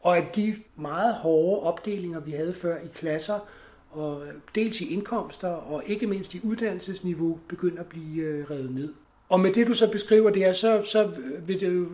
Og 0.00 0.18
at 0.18 0.36
de 0.36 0.56
meget 0.76 1.14
hårde 1.14 1.62
opdelinger, 1.62 2.20
vi 2.20 2.30
havde 2.30 2.54
før 2.54 2.76
i 2.76 2.88
klasser, 2.94 3.48
og 3.90 4.22
dels 4.54 4.80
i 4.80 4.92
indkomster 4.92 5.48
og 5.48 5.82
ikke 5.86 6.06
mindst 6.06 6.34
i 6.34 6.40
uddannelsesniveau, 6.42 7.38
begynder 7.48 7.80
at 7.80 7.86
blive 7.86 8.22
øh, 8.22 8.50
revet 8.50 8.74
ned. 8.74 8.92
Og 9.28 9.40
med 9.40 9.52
det, 9.52 9.66
du 9.66 9.74
så 9.74 9.90
beskriver 9.90 10.30
det 10.30 10.44
er, 10.44 10.52
så, 10.52 10.82
så 10.84 11.10
vil 11.46 11.60
det 11.60 11.74
jo 11.74 11.88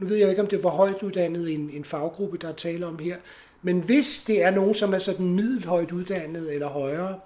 nu 0.00 0.06
ved 0.06 0.16
jeg 0.16 0.30
ikke, 0.30 0.42
om 0.42 0.48
det 0.48 0.64
var 0.64 0.70
højt 0.70 1.02
uddannet 1.02 1.54
en, 1.54 1.70
en 1.72 1.84
faggruppe, 1.84 2.38
der 2.38 2.52
taler 2.52 2.86
om 2.86 2.98
her. 2.98 3.16
Men 3.62 3.80
hvis 3.80 4.24
det 4.26 4.42
er 4.42 4.50
nogen, 4.50 4.74
som 4.74 4.94
er 4.94 4.98
sådan 4.98 5.34
middelhøjt 5.34 5.92
uddannet 5.92 6.54
eller 6.54 6.68
højere, 6.68 7.20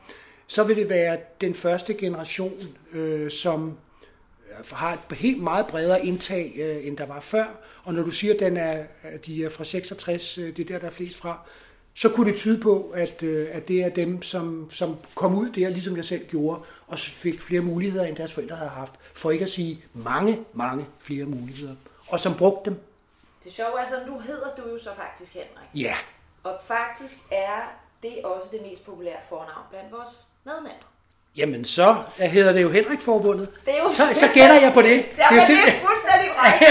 så 0.47 0.63
vil 0.65 0.77
det 0.77 0.89
være 0.89 1.19
den 1.41 1.55
første 1.55 1.95
generation, 1.95 2.53
øh, 2.93 3.31
som 3.31 3.77
øh, 4.51 4.65
har 4.73 4.93
et 4.93 5.17
helt 5.17 5.43
meget 5.43 5.67
bredere 5.67 6.07
indtag, 6.07 6.53
øh, 6.57 6.87
end 6.87 6.97
der 6.97 7.07
var 7.07 7.21
før. 7.21 7.45
Og 7.85 7.95
når 7.95 8.03
du 8.03 8.11
siger, 8.11 8.35
at 8.35 8.41
den 8.41 8.57
er, 8.57 8.85
at 9.03 9.27
de 9.27 9.45
er 9.45 9.49
fra 9.49 9.65
66, 9.65 10.39
øh, 10.39 10.57
det 10.57 10.63
er 10.63 10.65
der, 10.65 10.79
der 10.79 10.87
er 10.87 10.91
flest 10.91 11.19
fra, 11.19 11.39
så 11.95 12.09
kunne 12.09 12.31
det 12.31 12.39
tyde 12.39 12.61
på, 12.61 12.93
at, 12.95 13.23
øh, 13.23 13.47
at 13.53 13.69
det 13.69 13.81
er 13.81 13.89
dem, 13.89 14.23
som, 14.23 14.71
som 14.71 14.97
kom 15.15 15.35
ud 15.35 15.51
der, 15.51 15.69
ligesom 15.69 15.97
jeg 15.97 16.05
selv 16.05 16.27
gjorde, 16.27 16.61
og 16.87 16.99
fik 16.99 17.41
flere 17.41 17.61
muligheder, 17.61 18.05
end 18.05 18.17
deres 18.17 18.33
forældre 18.33 18.57
havde 18.57 18.71
haft. 18.71 18.95
For 19.15 19.31
ikke 19.31 19.43
at 19.43 19.51
sige 19.51 19.85
mange, 19.95 20.39
mange 20.55 20.87
flere 21.01 21.25
muligheder 21.25 21.75
og 22.09 22.21
som 22.21 22.37
brugte 22.37 22.71
dem. 22.71 22.83
Det 23.45 23.53
sjove 23.53 23.81
er, 23.81 23.89
så 23.89 24.01
nu 24.07 24.19
hedder 24.19 24.55
du 24.55 24.69
jo 24.69 24.79
så 24.79 24.91
faktisk 24.97 25.35
Henrik. 25.35 25.69
Ja. 25.75 25.97
Og 26.45 26.59
faktisk 26.67 27.17
er 27.31 27.59
det 28.03 28.25
også 28.25 28.49
det 28.53 28.63
mest 28.63 28.85
populære 28.87 29.17
fornavn 29.29 29.67
blandt 29.71 29.93
vores 29.93 30.25
medlemmer. 30.45 30.71
Jamen, 31.37 31.65
så 31.65 32.03
hedder 32.19 32.53
det 32.53 32.63
jo 32.63 32.69
Henrik-forbundet. 32.71 33.51
Det 33.67 33.79
er 33.79 33.83
jo 33.83 33.95
så, 33.95 34.03
så 34.23 34.29
gætter 34.35 34.61
jeg 34.61 34.73
på 34.73 34.83
det. 34.83 34.97
Ja, 35.19 35.27
det 35.31 35.43
er, 35.43 35.47
det 35.47 35.59
er 35.69 35.81
fuldstændig 35.87 36.31
rigtigt. 36.45 36.71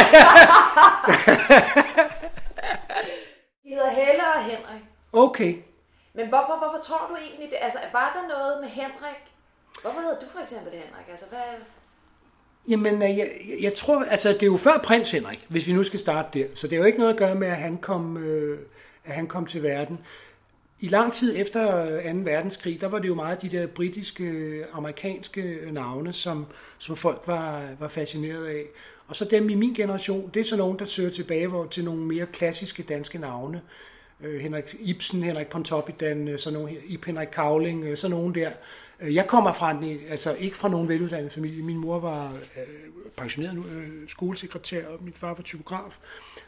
De 3.64 3.70
hedder 3.76 3.90
Helle 3.90 4.24
og 4.36 4.44
Henrik. 4.44 4.84
Okay. 5.14 5.56
Men 6.14 6.28
hvorfor, 6.28 6.58
hvorfor 6.58 6.82
tror 6.84 7.08
du 7.10 7.16
egentlig 7.16 7.50
det? 7.50 7.58
Altså, 7.62 7.80
var 7.94 8.08
der 8.16 8.28
noget 8.36 8.62
med 8.62 8.70
Henrik? 8.70 9.22
Hvorfor 9.82 10.00
hedder 10.00 10.20
du 10.20 10.26
for 10.28 10.40
eksempel 10.40 10.72
Henrik? 10.72 11.08
Altså, 11.10 11.26
hvad, 11.30 11.48
Jamen, 12.68 13.02
øh, 13.04 13.18
jeg, 13.18 13.32
jeg 13.62 13.76
tror, 13.76 14.04
altså 14.04 14.30
det 14.30 14.44
er 14.44 14.48
jo 14.48 14.58
før 14.58 14.78
prins 14.84 15.12
Henrik, 15.12 15.46
hvis 15.48 15.68
vi 15.68 15.74
nu 15.74 15.84
skal 15.84 16.00
starte 16.00 16.40
der. 16.40 16.46
Så 16.54 16.68
det 16.68 16.74
er 16.74 16.78
jo 16.78 16.86
ikke 16.86 17.00
noget 17.00 17.14
at 17.14 17.20
gøre 17.20 17.36
med, 17.36 17.48
at 17.48 17.58
han 17.58 17.78
kom, 17.78 18.18
øh, 18.18 18.60
at 19.06 19.16
han 19.16 19.28
kom 19.28 19.46
til 19.46 19.64
verden. 19.64 20.00
i 20.80 20.88
lang 20.88 21.14
tid 21.14 21.34
efter 21.38 21.86
øh, 21.86 22.14
2. 22.14 22.20
verdenskrig, 22.24 22.82
der 22.82 22.88
var 22.88 23.00
det 23.00 23.08
jo 23.08 23.16
meget 23.16 23.42
de 23.42 23.50
der 23.50 23.68
britiske, 23.68 24.24
øh, 24.24 24.66
amerikanske 24.74 25.60
navne, 25.72 26.14
som, 26.14 26.46
som 26.80 26.96
folk 26.96 27.22
var, 27.26 27.68
var 27.80 27.88
fascineret 27.88 28.46
af. 28.46 28.64
Og 29.08 29.16
så 29.16 29.26
dem 29.26 29.50
i 29.50 29.56
min 29.56 29.74
generation, 29.74 30.32
det 30.34 30.40
er 30.40 30.44
så 30.44 30.58
nogen, 30.58 30.80
der 30.80 30.86
søger 30.86 31.10
tilbage 31.10 31.48
hvor, 31.48 31.66
til 31.66 31.86
nogle 31.86 32.02
mere 32.02 32.26
klassiske 32.26 32.84
danske 32.84 33.18
navne. 33.18 33.62
Øh, 34.22 34.42
Henrik 34.42 34.76
Ibsen, 34.80 35.24
Henrik 35.24 35.48
Pontoppidan, 35.48 36.28
øh, 36.28 36.40
sådan 36.40 36.60
nogle, 36.60 36.78
Ip 36.88 37.06
Henrik 37.06 37.28
Kavling, 37.28 37.84
øh, 37.84 37.98
sådan 37.98 38.18
nogen 38.18 38.36
der. 38.36 38.50
Øh, 39.04 39.16
jeg 39.16 39.28
kommer 39.28 39.54
fra 39.54 39.72
en, 39.72 40.00
altså 40.10 40.36
ikke 40.36 40.58
fra 40.58 40.70
nogen 40.70 40.90
veluddannet 40.90 41.32
familie. 41.32 41.64
Min 41.64 41.78
mor 41.78 42.00
var 42.00 42.26
øh, 42.32 42.64
pensioneret 43.18 43.58
øh, 43.58 43.88
skolesekretær, 44.08 44.88
og 44.88 45.04
min 45.04 45.14
far 45.14 45.34
var 45.34 45.44
typograf. 45.44 45.98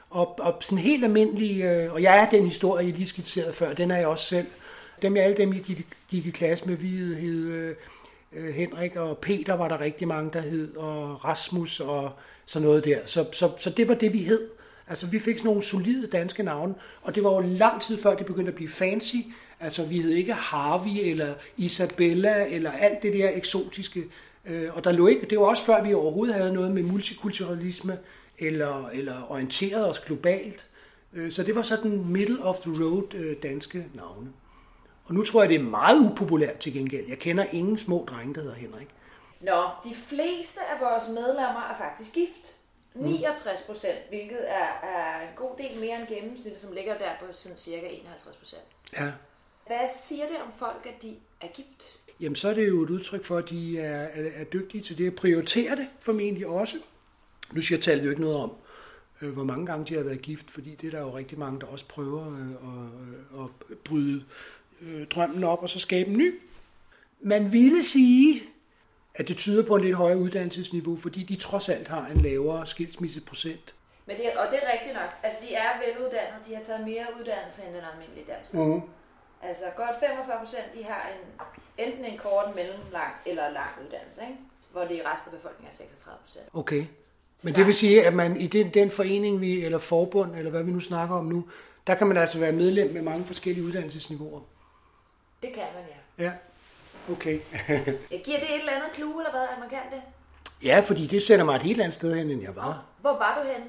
Og, 0.09 0.39
og 0.39 0.57
sådan 0.61 0.77
helt 0.77 1.03
almindelig, 1.03 1.61
øh, 1.61 1.93
og 1.93 2.01
jeg 2.01 2.17
er 2.17 2.29
den 2.29 2.45
historie, 2.45 2.85
jeg 2.85 2.93
lige 2.93 3.07
skitserede 3.07 3.53
før, 3.53 3.73
den 3.73 3.91
er 3.91 3.97
jeg 3.97 4.07
også 4.07 4.25
selv. 4.25 4.47
Dem, 5.01 5.15
jeg, 5.15 5.23
alle 5.23 5.37
dem, 5.37 5.53
jeg 5.53 5.61
gik, 5.61 5.87
gik 6.09 6.25
i 6.25 6.31
klasse 6.31 6.65
med, 6.65 6.75
vi 6.75 6.87
hed 6.87 7.45
øh, 7.47 7.75
Henrik 8.55 8.95
og 8.95 9.17
Peter 9.17 9.53
var 9.53 9.67
der 9.67 9.81
rigtig 9.81 10.07
mange, 10.07 10.31
der 10.33 10.41
hed, 10.41 10.75
og 10.75 11.25
Rasmus 11.25 11.79
og 11.79 12.11
sådan 12.45 12.67
noget 12.67 12.85
der. 12.85 12.99
Så, 13.05 13.25
så, 13.31 13.51
så 13.57 13.69
det 13.69 13.87
var 13.87 13.93
det, 13.93 14.13
vi 14.13 14.17
hed. 14.17 14.49
Altså, 14.87 15.07
vi 15.07 15.19
fik 15.19 15.37
sådan 15.37 15.47
nogle 15.47 15.63
solide 15.63 16.07
danske 16.07 16.43
navne, 16.43 16.75
og 17.01 17.15
det 17.15 17.23
var 17.23 17.33
jo 17.33 17.39
lang 17.39 17.81
tid 17.81 18.01
før, 18.01 18.15
det 18.15 18.25
begyndte 18.25 18.49
at 18.49 18.55
blive 18.55 18.69
fancy. 18.69 19.15
Altså, 19.59 19.85
vi 19.85 20.01
hed 20.01 20.11
ikke 20.11 20.33
Harvey 20.33 21.09
eller 21.09 21.33
Isabella 21.57 22.45
eller 22.49 22.71
alt 22.71 23.03
det 23.03 23.13
der 23.13 23.29
eksotiske. 23.33 24.03
Og 24.69 24.83
der 24.83 24.91
lå 24.91 25.07
ikke, 25.07 25.25
det 25.25 25.39
var 25.39 25.45
også 25.45 25.63
før, 25.63 25.83
vi 25.83 25.93
overhovedet 25.93 26.35
havde 26.35 26.53
noget 26.53 26.71
med 26.71 26.83
multikulturalisme 26.83 27.99
eller, 28.37 28.89
eller 28.89 29.31
orienterede 29.31 29.89
os 29.89 29.99
globalt. 29.99 30.65
Så 31.29 31.43
det 31.43 31.55
var 31.55 31.61
sådan 31.61 32.05
middle 32.05 32.43
of 32.43 32.57
the 32.57 32.71
road 32.71 33.35
danske 33.35 33.85
navne. 33.93 34.29
Og 35.05 35.13
nu 35.13 35.23
tror 35.23 35.41
jeg, 35.41 35.49
det 35.49 35.59
er 35.59 35.63
meget 35.63 36.11
upopulært 36.11 36.57
til 36.57 36.73
gengæld. 36.73 37.07
Jeg 37.09 37.19
kender 37.19 37.45
ingen 37.51 37.77
små 37.77 38.05
drenge, 38.09 38.33
der 38.33 38.41
hedder 38.41 38.55
Henrik. 38.55 38.87
Nå, 39.41 39.63
de 39.83 39.95
fleste 39.95 40.59
af 40.61 40.81
vores 40.81 41.07
medlemmer 41.07 41.69
er 41.71 41.77
faktisk 41.77 42.13
gift. 42.13 42.55
69 42.93 43.61
procent, 43.61 43.97
hvilket 44.09 44.51
er, 44.51 44.67
er 44.83 45.21
en 45.21 45.35
god 45.35 45.57
del 45.57 45.79
mere 45.79 45.99
end 45.99 46.07
gennemsnittet, 46.07 46.61
som 46.61 46.71
ligger 46.71 46.97
der 46.97 47.09
på 47.19 47.25
sådan 47.31 47.57
cirka 47.57 47.87
51 47.87 48.35
procent. 48.35 48.61
Ja. 48.93 49.11
Hvad 49.67 49.89
siger 49.93 50.27
det 50.27 50.37
om 50.45 50.51
folk, 50.57 50.85
at 50.85 51.01
de 51.01 51.15
er 51.41 51.47
gift? 51.47 51.83
Jamen, 52.19 52.35
så 52.35 52.49
er 52.49 52.53
det 52.53 52.67
jo 52.67 52.83
et 52.83 52.89
udtryk 52.89 53.25
for, 53.25 53.37
at 53.37 53.49
de 53.49 53.79
er, 53.79 54.03
er, 54.03 54.29
er 54.35 54.43
dygtige 54.43 54.83
til 54.83 54.97
det 54.97 55.07
at 55.07 55.15
prioritere 55.15 55.75
det, 55.75 55.87
formentlig 55.99 56.47
også. 56.47 56.77
Nu 57.51 57.61
siger 57.61 57.81
tallet 57.81 58.05
jo 58.05 58.09
ikke 58.09 58.21
noget 58.21 58.37
om, 58.37 58.53
øh, 59.21 59.33
hvor 59.33 59.43
mange 59.43 59.65
gange 59.65 59.85
de 59.85 59.93
har 59.93 60.03
været 60.03 60.21
gift, 60.21 60.51
fordi 60.51 60.75
det 60.75 60.87
er 60.87 60.91
der 60.91 60.99
jo 60.99 61.17
rigtig 61.17 61.39
mange, 61.39 61.59
der 61.59 61.67
også 61.67 61.87
prøver 61.87 62.27
øh, 62.33 63.43
at, 63.43 63.49
at 63.71 63.77
bryde 63.77 64.23
øh, 64.81 65.07
drømmen 65.07 65.43
op 65.43 65.63
og 65.63 65.69
så 65.69 65.79
skabe 65.79 66.09
en 66.09 66.17
ny. 66.17 66.39
Man 67.19 67.51
ville 67.51 67.85
sige, 67.85 68.43
at 69.15 69.27
det 69.27 69.37
tyder 69.37 69.63
på 69.67 69.75
en 69.75 69.83
lidt 69.83 69.95
højere 69.95 70.17
uddannelsesniveau, 70.17 70.97
fordi 71.01 71.23
de 71.23 71.35
trods 71.35 71.69
alt 71.69 71.87
har 71.87 72.07
en 72.07 72.21
lavere 72.21 72.67
skilsmisseprocent. 72.67 73.75
Men 74.05 74.17
det, 74.17 74.25
og 74.37 74.47
det 74.51 74.59
er 74.63 74.73
rigtigt 74.73 74.93
nok. 74.93 75.09
Altså, 75.23 75.39
de 75.47 75.53
er 75.53 75.69
veluddannede. 75.85 76.43
De 76.47 76.55
har 76.55 76.63
taget 76.63 76.85
mere 76.85 77.05
uddannelse 77.19 77.61
end 77.67 77.75
den 77.75 77.83
almindelige 77.93 78.25
dansk. 78.33 78.53
Mm. 78.53 78.81
Altså, 79.47 79.63
godt 79.77 79.95
45 79.99 80.39
procent, 80.39 80.73
de 80.77 80.83
har 80.83 81.09
en, 81.13 81.85
enten 81.85 82.05
en 82.05 82.17
kort, 82.17 82.55
mellemlang 82.55 83.13
eller 83.25 83.49
lang 83.49 83.69
uddannelse, 83.85 84.21
ikke? 84.21 84.37
hvor 84.71 84.81
det 84.81 84.95
i 84.95 85.01
resten 85.05 85.33
af 85.33 85.37
befolkningen 85.39 85.71
er 85.71 85.75
36 85.75 86.19
procent. 86.25 86.45
Okay. 86.53 86.85
Men 87.43 87.53
det 87.53 87.67
vil 87.67 87.75
sige, 87.75 88.05
at 88.05 88.13
man 88.13 88.37
i 88.37 88.47
den, 88.47 88.73
den 88.73 88.91
forening, 88.91 89.41
vi, 89.41 89.65
eller 89.65 89.77
forbund, 89.77 90.35
eller 90.35 90.51
hvad 90.51 90.63
vi 90.63 90.71
nu 90.71 90.79
snakker 90.79 91.15
om 91.15 91.25
nu, 91.25 91.49
der 91.87 91.95
kan 91.95 92.07
man 92.07 92.17
altså 92.17 92.39
være 92.39 92.51
medlem 92.51 92.93
med 92.93 93.01
mange 93.01 93.25
forskellige 93.25 93.65
uddannelsesniveauer. 93.65 94.41
Det 95.41 95.53
kan 95.53 95.63
man, 95.75 95.83
ja. 96.17 96.23
Ja, 96.25 96.31
okay. 97.11 97.39
Jeg 98.11 98.21
giver 98.25 98.39
det 98.39 98.49
et 98.49 98.59
eller 98.59 98.71
andet 98.71 98.89
clue, 98.95 99.21
eller 99.21 99.31
hvad, 99.31 99.41
at 99.41 99.59
man 99.59 99.69
kan 99.69 99.79
det? 99.91 100.01
ja, 100.63 100.79
fordi 100.79 101.07
det 101.07 101.23
sætter 101.23 101.45
mig 101.45 101.55
et 101.55 101.63
helt 101.63 101.81
andet 101.81 101.95
sted 101.95 102.15
hen, 102.15 102.29
end 102.29 102.41
jeg 102.41 102.55
var. 102.55 102.83
Hvor 103.01 103.13
var 103.13 103.41
du 103.43 103.49
henne? 103.49 103.65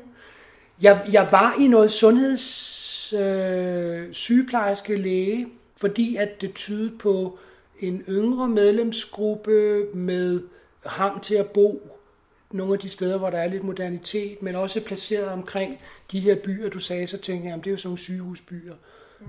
Jeg, 0.83 1.07
jeg 1.13 1.29
var 1.31 1.55
i 1.59 1.69
noget 1.69 1.93
sundheds 1.93 3.13
øh, 3.13 4.13
sygeplejerske 4.13 4.97
læge, 4.97 5.49
fordi 5.77 6.17
at 6.17 6.41
det 6.41 6.55
tydede 6.55 6.99
på 6.99 7.39
en 7.81 8.05
yngre 8.09 8.49
medlemsgruppe 8.49 9.87
med 9.95 10.41
hang 10.87 11.23
til 11.23 11.35
at 11.35 11.51
bo 11.51 11.89
nogle 12.51 12.73
af 12.73 12.79
de 12.79 12.89
steder, 12.89 13.19
hvor 13.19 13.31
der 13.31 13.39
er 13.39 13.49
lidt 13.49 13.65
modernitet, 13.65 14.43
men 14.43 14.55
også 14.57 14.81
placeret 14.81 15.29
omkring 15.29 15.81
de 16.13 16.21
her 16.21 16.35
byer, 16.45 16.71
du 16.71 16.79
sagde, 16.79 17.07
så 17.07 17.19
tænkte 17.19 17.49
jeg, 17.49 17.55
at 17.59 17.65
det 17.65 17.71
er 17.71 17.71
jo 17.71 17.77
sådan 17.79 17.89
nogle 17.89 17.99
sygehusbyer. 17.99 18.75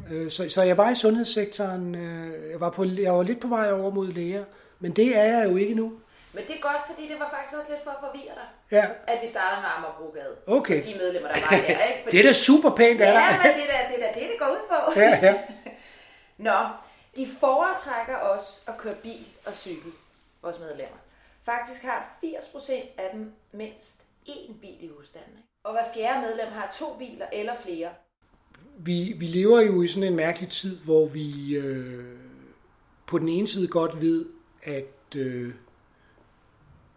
Mm. 0.09 0.29
Så, 0.29 0.49
så 0.49 0.63
jeg 0.63 0.77
var 0.77 0.89
i 0.91 0.95
sundhedssektoren, 0.95 1.95
øh, 1.95 2.51
jeg 2.51 2.59
var, 2.59 2.69
på, 2.69 2.85
jeg 2.85 3.13
var 3.13 3.23
lidt 3.23 3.39
på 3.39 3.47
vej 3.47 3.71
over 3.71 3.91
mod 3.91 4.07
læger, 4.07 4.43
men 4.79 4.91
det 4.91 5.17
er 5.17 5.23
jeg 5.23 5.49
jo 5.51 5.55
ikke 5.55 5.73
nu. 5.75 5.93
Men 6.33 6.43
det 6.47 6.55
er 6.55 6.61
godt, 6.61 6.81
fordi 6.89 7.03
det 7.11 7.15
var 7.19 7.29
faktisk 7.35 7.57
også 7.59 7.69
lidt 7.73 7.83
for 7.83 7.91
at 7.91 8.01
forvirre 8.05 8.33
dig, 8.39 8.47
Ja, 8.77 8.85
at 9.13 9.17
vi 9.23 9.27
starter 9.27 9.57
med 9.63 9.69
Amagerbrogade. 9.77 10.33
Okay. 10.57 10.79
For 10.83 10.89
de 10.91 10.97
medlemmer, 11.03 11.29
der 11.33 11.39
var 11.51 11.57
der, 11.57 11.83
ikke? 11.89 11.99
Fordi, 12.03 12.11
det 12.17 12.19
er 12.25 12.27
da 12.29 12.33
super 12.33 12.69
pænt 12.79 13.01
af 13.01 13.07
Ja, 13.07 13.13
dig. 13.19 13.29
men 13.43 13.51
det 13.57 13.63
er 13.67 13.71
da 13.75 13.79
det, 13.91 13.95
er 14.03 14.03
da 14.07 14.09
det, 14.19 14.25
det 14.31 14.37
går 14.43 14.49
ud 14.57 14.63
på. 14.71 14.77
Ja, 14.99 15.09
ja. 15.27 15.33
Nå, 16.37 16.59
de 17.15 17.27
foretrækker 17.39 18.15
også 18.15 18.61
at 18.67 18.77
køre 18.77 18.95
bil 18.95 19.27
og 19.45 19.53
cykel, 19.53 19.91
vores 20.41 20.59
medlemmer. 20.59 20.97
Faktisk 21.43 21.83
har 21.83 22.17
80% 22.23 22.71
af 22.97 23.09
dem 23.13 23.33
mindst 23.51 24.05
én 24.27 24.53
bil 24.61 24.83
i 24.83 24.87
husstanden. 24.97 25.37
Og 25.63 25.71
hver 25.71 25.93
fjerde 25.93 26.21
medlem 26.21 26.51
har 26.51 26.75
to 26.79 26.97
biler 26.97 27.25
eller 27.33 27.55
flere. 27.55 27.89
vi, 28.77 29.15
vi 29.19 29.27
lever 29.27 29.61
jo 29.61 29.81
i 29.81 29.87
sådan 29.87 30.09
en 30.09 30.15
mærkelig 30.15 30.49
tid, 30.49 30.77
hvor 30.77 31.07
vi 31.07 31.55
øh, 31.55 32.19
på 33.07 33.19
den 33.19 33.29
ene 33.29 33.47
side 33.47 33.67
godt 33.67 34.01
ved, 34.01 34.25
at 34.63 35.15
øh, 35.15 35.53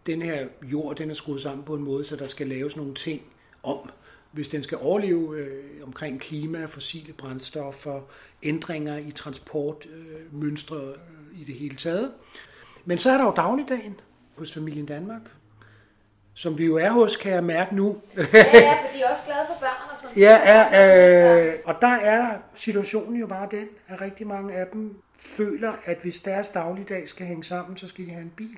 den 0.05 0.21
her 0.21 0.47
jord 0.63 0.95
den 0.95 1.09
er 1.09 1.13
skruet 1.13 1.41
sammen 1.41 1.65
på 1.65 1.75
en 1.75 1.83
måde, 1.83 2.05
så 2.05 2.15
der 2.15 2.27
skal 2.27 2.47
laves 2.47 2.75
nogle 2.75 2.95
ting 2.95 3.21
om, 3.63 3.89
hvis 4.31 4.47
den 4.47 4.63
skal 4.63 4.77
overleve 4.81 5.37
øh, 5.37 5.83
omkring 5.83 6.19
klima, 6.21 6.65
fossile 6.65 7.13
brændstoffer, 7.13 8.01
ændringer 8.43 8.97
i 8.97 9.11
transportmønstre 9.11 10.77
øh, 10.77 11.41
i 11.41 11.43
det 11.43 11.55
hele 11.55 11.75
taget. 11.75 12.11
Men 12.85 12.97
så 12.97 13.11
er 13.11 13.17
der 13.17 13.23
jo 13.23 13.33
dagligdagen 13.35 13.99
hos 14.37 14.53
familien 14.53 14.85
Danmark, 14.85 15.21
som 16.33 16.57
vi 16.57 16.65
jo 16.65 16.77
er 16.77 16.91
hos, 16.91 17.15
kan 17.15 17.31
jeg 17.31 17.43
mærke 17.43 17.75
nu. 17.75 17.97
Ja, 18.17 18.23
ja, 18.33 18.73
for 18.73 18.93
de 18.95 19.01
er 19.01 19.09
også 19.11 19.23
glade 19.25 19.45
for 19.47 19.59
børn 19.59 19.91
og 19.91 19.97
sådan 19.97 20.17
Ja, 20.27 20.39
er, 20.43 21.47
øh, 21.47 21.59
og 21.65 21.75
der 21.81 21.95
er 21.95 22.37
situationen 22.55 23.19
jo 23.19 23.27
bare 23.27 23.47
den, 23.51 23.67
at 23.87 24.01
rigtig 24.01 24.27
mange 24.27 24.53
af 24.53 24.65
dem 24.73 25.01
føler, 25.19 25.73
at 25.85 25.97
hvis 26.01 26.21
deres 26.21 26.49
dagligdag 26.49 27.09
skal 27.09 27.25
hænge 27.25 27.43
sammen, 27.43 27.77
så 27.77 27.87
skal 27.87 28.05
de 28.05 28.11
have 28.11 28.21
en 28.21 28.33
bil. 28.35 28.57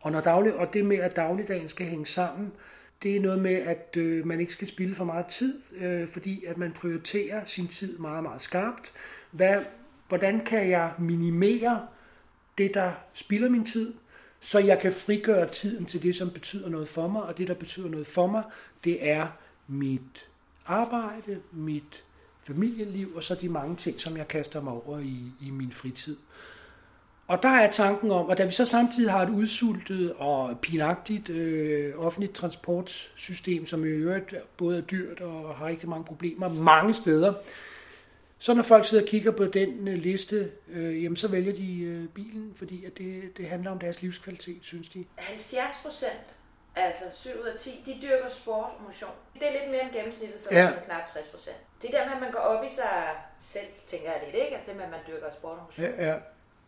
Og, 0.00 0.12
når 0.12 0.20
daglig, 0.20 0.54
og 0.54 0.72
det 0.72 0.84
med, 0.84 0.98
at 0.98 1.16
dagligdagen 1.16 1.68
skal 1.68 1.86
hænge 1.86 2.06
sammen, 2.06 2.52
det 3.02 3.16
er 3.16 3.20
noget 3.20 3.38
med, 3.38 3.54
at 3.54 3.96
øh, 3.96 4.26
man 4.26 4.40
ikke 4.40 4.52
skal 4.52 4.68
spille 4.68 4.94
for 4.94 5.04
meget 5.04 5.26
tid, 5.26 5.60
øh, 5.76 6.08
fordi 6.08 6.44
at 6.44 6.58
man 6.58 6.72
prioriterer 6.72 7.46
sin 7.46 7.68
tid 7.68 7.98
meget, 7.98 8.22
meget 8.22 8.42
skarpt. 8.42 8.92
Hvad, 9.30 9.62
hvordan 10.08 10.44
kan 10.44 10.70
jeg 10.70 10.92
minimere 10.98 11.86
det, 12.58 12.74
der 12.74 12.92
spilder 13.14 13.48
min 13.48 13.66
tid, 13.66 13.94
så 14.40 14.58
jeg 14.58 14.78
kan 14.80 14.92
frigøre 14.92 15.48
tiden 15.48 15.86
til 15.86 16.02
det, 16.02 16.16
som 16.16 16.30
betyder 16.30 16.68
noget 16.68 16.88
for 16.88 17.08
mig, 17.08 17.22
og 17.22 17.38
det, 17.38 17.48
der 17.48 17.54
betyder 17.54 17.88
noget 17.88 18.06
for 18.06 18.26
mig, 18.26 18.42
det 18.84 19.08
er 19.08 19.26
mit 19.68 20.26
arbejde, 20.66 21.40
mit 21.52 22.04
familieliv, 22.42 23.12
og 23.14 23.24
så 23.24 23.34
de 23.34 23.48
mange 23.48 23.76
ting, 23.76 24.00
som 24.00 24.16
jeg 24.16 24.28
kaster 24.28 24.60
mig 24.60 24.72
over 24.72 24.98
i, 24.98 25.22
i 25.40 25.50
min 25.50 25.72
fritid. 25.72 26.16
Og 27.30 27.42
der 27.42 27.48
er 27.48 27.70
tanken 27.70 28.10
om, 28.10 28.30
at 28.30 28.38
da 28.38 28.44
vi 28.44 28.52
så 28.52 28.64
samtidig 28.64 29.12
har 29.12 29.22
et 29.22 29.30
udsultet 29.30 30.12
og 30.18 30.58
pinagtigt 30.62 31.28
øh, 31.28 31.94
offentligt 32.06 32.34
transportsystem, 32.34 33.66
som 33.66 33.84
i 33.84 33.88
øvrigt 33.88 34.34
både 34.56 34.78
er 34.78 34.82
dyrt 34.82 35.20
og 35.20 35.54
har 35.56 35.66
rigtig 35.66 35.88
mange 35.88 36.04
problemer 36.04 36.48
mange 36.48 36.94
steder, 36.94 37.34
så 38.38 38.54
når 38.54 38.62
folk 38.62 38.86
sidder 38.86 39.04
og 39.04 39.08
kigger 39.08 39.30
på 39.30 39.44
den 39.44 39.88
øh, 39.88 39.94
liste, 39.98 40.50
øh, 40.68 41.02
jamen 41.04 41.16
så 41.16 41.28
vælger 41.28 41.52
de 41.52 41.80
øh, 41.82 42.08
bilen, 42.08 42.52
fordi 42.56 42.84
at 42.84 42.98
det, 42.98 43.36
det 43.36 43.48
handler 43.48 43.70
om 43.70 43.78
deres 43.78 44.02
livskvalitet, 44.02 44.58
synes 44.62 44.88
de. 44.88 45.04
70 45.16 45.74
procent, 45.82 46.26
altså 46.76 47.04
7 47.14 47.30
ud 47.42 47.46
af 47.46 47.58
10, 47.58 47.70
de 47.86 47.94
dyrker 48.02 48.28
sport 48.30 48.64
og 48.78 48.82
motion. 48.86 49.10
Det 49.34 49.42
er 49.48 49.52
lidt 49.52 49.70
mere 49.70 49.82
end 49.82 49.92
gennemsnittet, 49.92 50.40
så 50.40 50.48
Ja. 50.50 50.58
er 50.64 50.72
knap 50.86 51.08
60 51.12 51.28
procent. 51.28 51.56
Det 51.82 51.90
der 51.92 52.04
med, 52.06 52.14
at 52.14 52.20
man 52.20 52.32
går 52.32 52.38
op 52.38 52.64
i 52.64 52.68
sig 52.74 53.08
selv, 53.40 53.66
tænker 53.86 54.10
jeg 54.12 54.20
lidt, 54.24 54.34
ikke? 54.34 54.54
Altså 54.54 54.68
det 54.68 54.76
med, 54.76 54.84
at 54.84 54.90
man 54.90 55.00
dyrker 55.08 55.30
sport 55.32 55.58
og 55.58 55.64
motion. 55.64 55.86
Ja, 55.86 56.06
ja. 56.08 56.14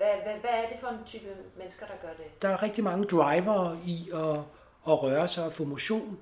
Hvad, 0.02 0.22
hvad, 0.22 0.40
hvad 0.40 0.50
er 0.50 0.68
det 0.68 0.80
for 0.80 0.88
en 0.88 1.04
type 1.06 1.28
mennesker, 1.58 1.86
der 1.86 1.94
gør 2.02 2.08
det? 2.08 2.42
Der 2.42 2.48
er 2.48 2.62
rigtig 2.62 2.84
mange 2.84 3.04
driver 3.04 3.76
i 3.86 4.10
at, 4.14 4.38
at 4.92 5.02
røre 5.02 5.28
sig 5.28 5.44
og 5.44 5.52
få 5.52 5.64
motion, 5.64 6.18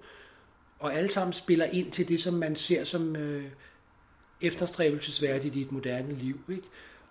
og 0.78 0.94
alle 0.94 1.10
sammen 1.10 1.32
spiller 1.32 1.66
ind 1.66 1.92
til 1.92 2.08
det, 2.08 2.22
som 2.22 2.34
man 2.34 2.56
ser 2.56 2.84
som 2.84 3.16
øh, 3.16 3.44
efterstræbelsesværdigt 4.40 5.54
i 5.54 5.62
et 5.62 5.72
moderne 5.72 6.14
liv. 6.14 6.40
Ikke? 6.48 6.62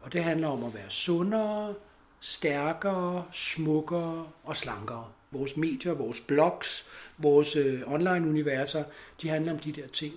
Og 0.01 0.13
det 0.13 0.23
handler 0.23 0.47
om 0.47 0.63
at 0.63 0.73
være 0.73 0.89
sundere, 0.89 1.73
stærkere, 2.19 3.25
smukkere 3.33 4.27
og 4.43 4.57
slankere. 4.57 5.07
Vores 5.31 5.57
medier, 5.57 5.93
vores 5.93 6.19
blogs, 6.19 6.85
vores 7.17 7.55
øh, 7.55 7.81
online-universer, 7.85 8.83
de 9.21 9.29
handler 9.29 9.51
om 9.51 9.59
de 9.59 9.71
der 9.71 9.87
ting. 9.87 10.13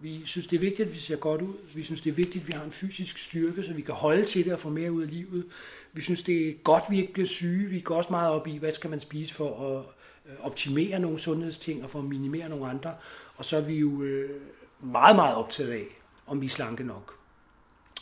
Vi 0.00 0.26
synes, 0.26 0.46
det 0.46 0.56
er 0.56 0.60
vigtigt, 0.60 0.88
at 0.88 0.94
vi 0.94 1.00
ser 1.00 1.16
godt 1.16 1.42
ud. 1.42 1.54
Vi 1.74 1.84
synes, 1.84 2.00
det 2.00 2.10
er 2.10 2.14
vigtigt, 2.14 2.42
at 2.42 2.48
vi 2.48 2.52
har 2.52 2.64
en 2.64 2.72
fysisk 2.72 3.18
styrke, 3.18 3.62
så 3.62 3.72
vi 3.72 3.82
kan 3.82 3.94
holde 3.94 4.26
til 4.26 4.44
det 4.44 4.52
og 4.52 4.58
få 4.58 4.68
mere 4.68 4.92
ud 4.92 5.02
af 5.02 5.10
livet. 5.10 5.44
Vi 5.92 6.02
synes, 6.02 6.22
det 6.22 6.48
er 6.48 6.52
godt, 6.64 6.84
vi 6.90 7.00
ikke 7.00 7.12
bliver 7.12 7.28
syge. 7.28 7.68
Vi 7.68 7.80
går 7.80 7.96
også 7.96 8.10
meget 8.10 8.30
op 8.30 8.46
i, 8.46 8.56
hvad 8.56 8.72
skal 8.72 8.90
man 8.90 9.00
spise 9.00 9.34
for 9.34 9.76
at 9.76 9.84
øh, 10.32 10.36
optimere 10.40 10.98
nogle 10.98 11.18
sundhedsting 11.18 11.84
og 11.84 11.90
for 11.90 11.98
at 11.98 12.04
minimere 12.04 12.48
nogle 12.48 12.68
andre. 12.68 12.94
Og 13.36 13.44
så 13.44 13.56
er 13.56 13.60
vi 13.60 13.74
jo 13.74 14.02
øh, 14.02 14.30
meget, 14.80 15.16
meget 15.16 15.36
optaget 15.36 15.70
af, 15.70 15.84
om 16.26 16.40
vi 16.40 16.46
er 16.46 16.50
slanke 16.50 16.84
nok. 16.84 17.14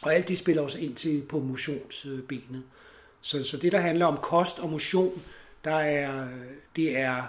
Og 0.03 0.15
alt 0.15 0.29
det 0.29 0.39
spiller 0.39 0.63
også 0.63 0.79
ind 0.79 0.95
til 0.95 1.23
på 1.29 1.41
motionsbenet. 1.41 2.63
Så, 3.21 3.45
så 3.45 3.57
det, 3.57 3.73
der 3.73 3.81
handler 3.81 4.07
om 4.07 4.19
kost 4.23 4.59
og 4.59 4.71
motion, 4.71 5.23
der 5.65 5.77
er, 5.77 6.29
det 6.77 6.99
er 6.99 7.23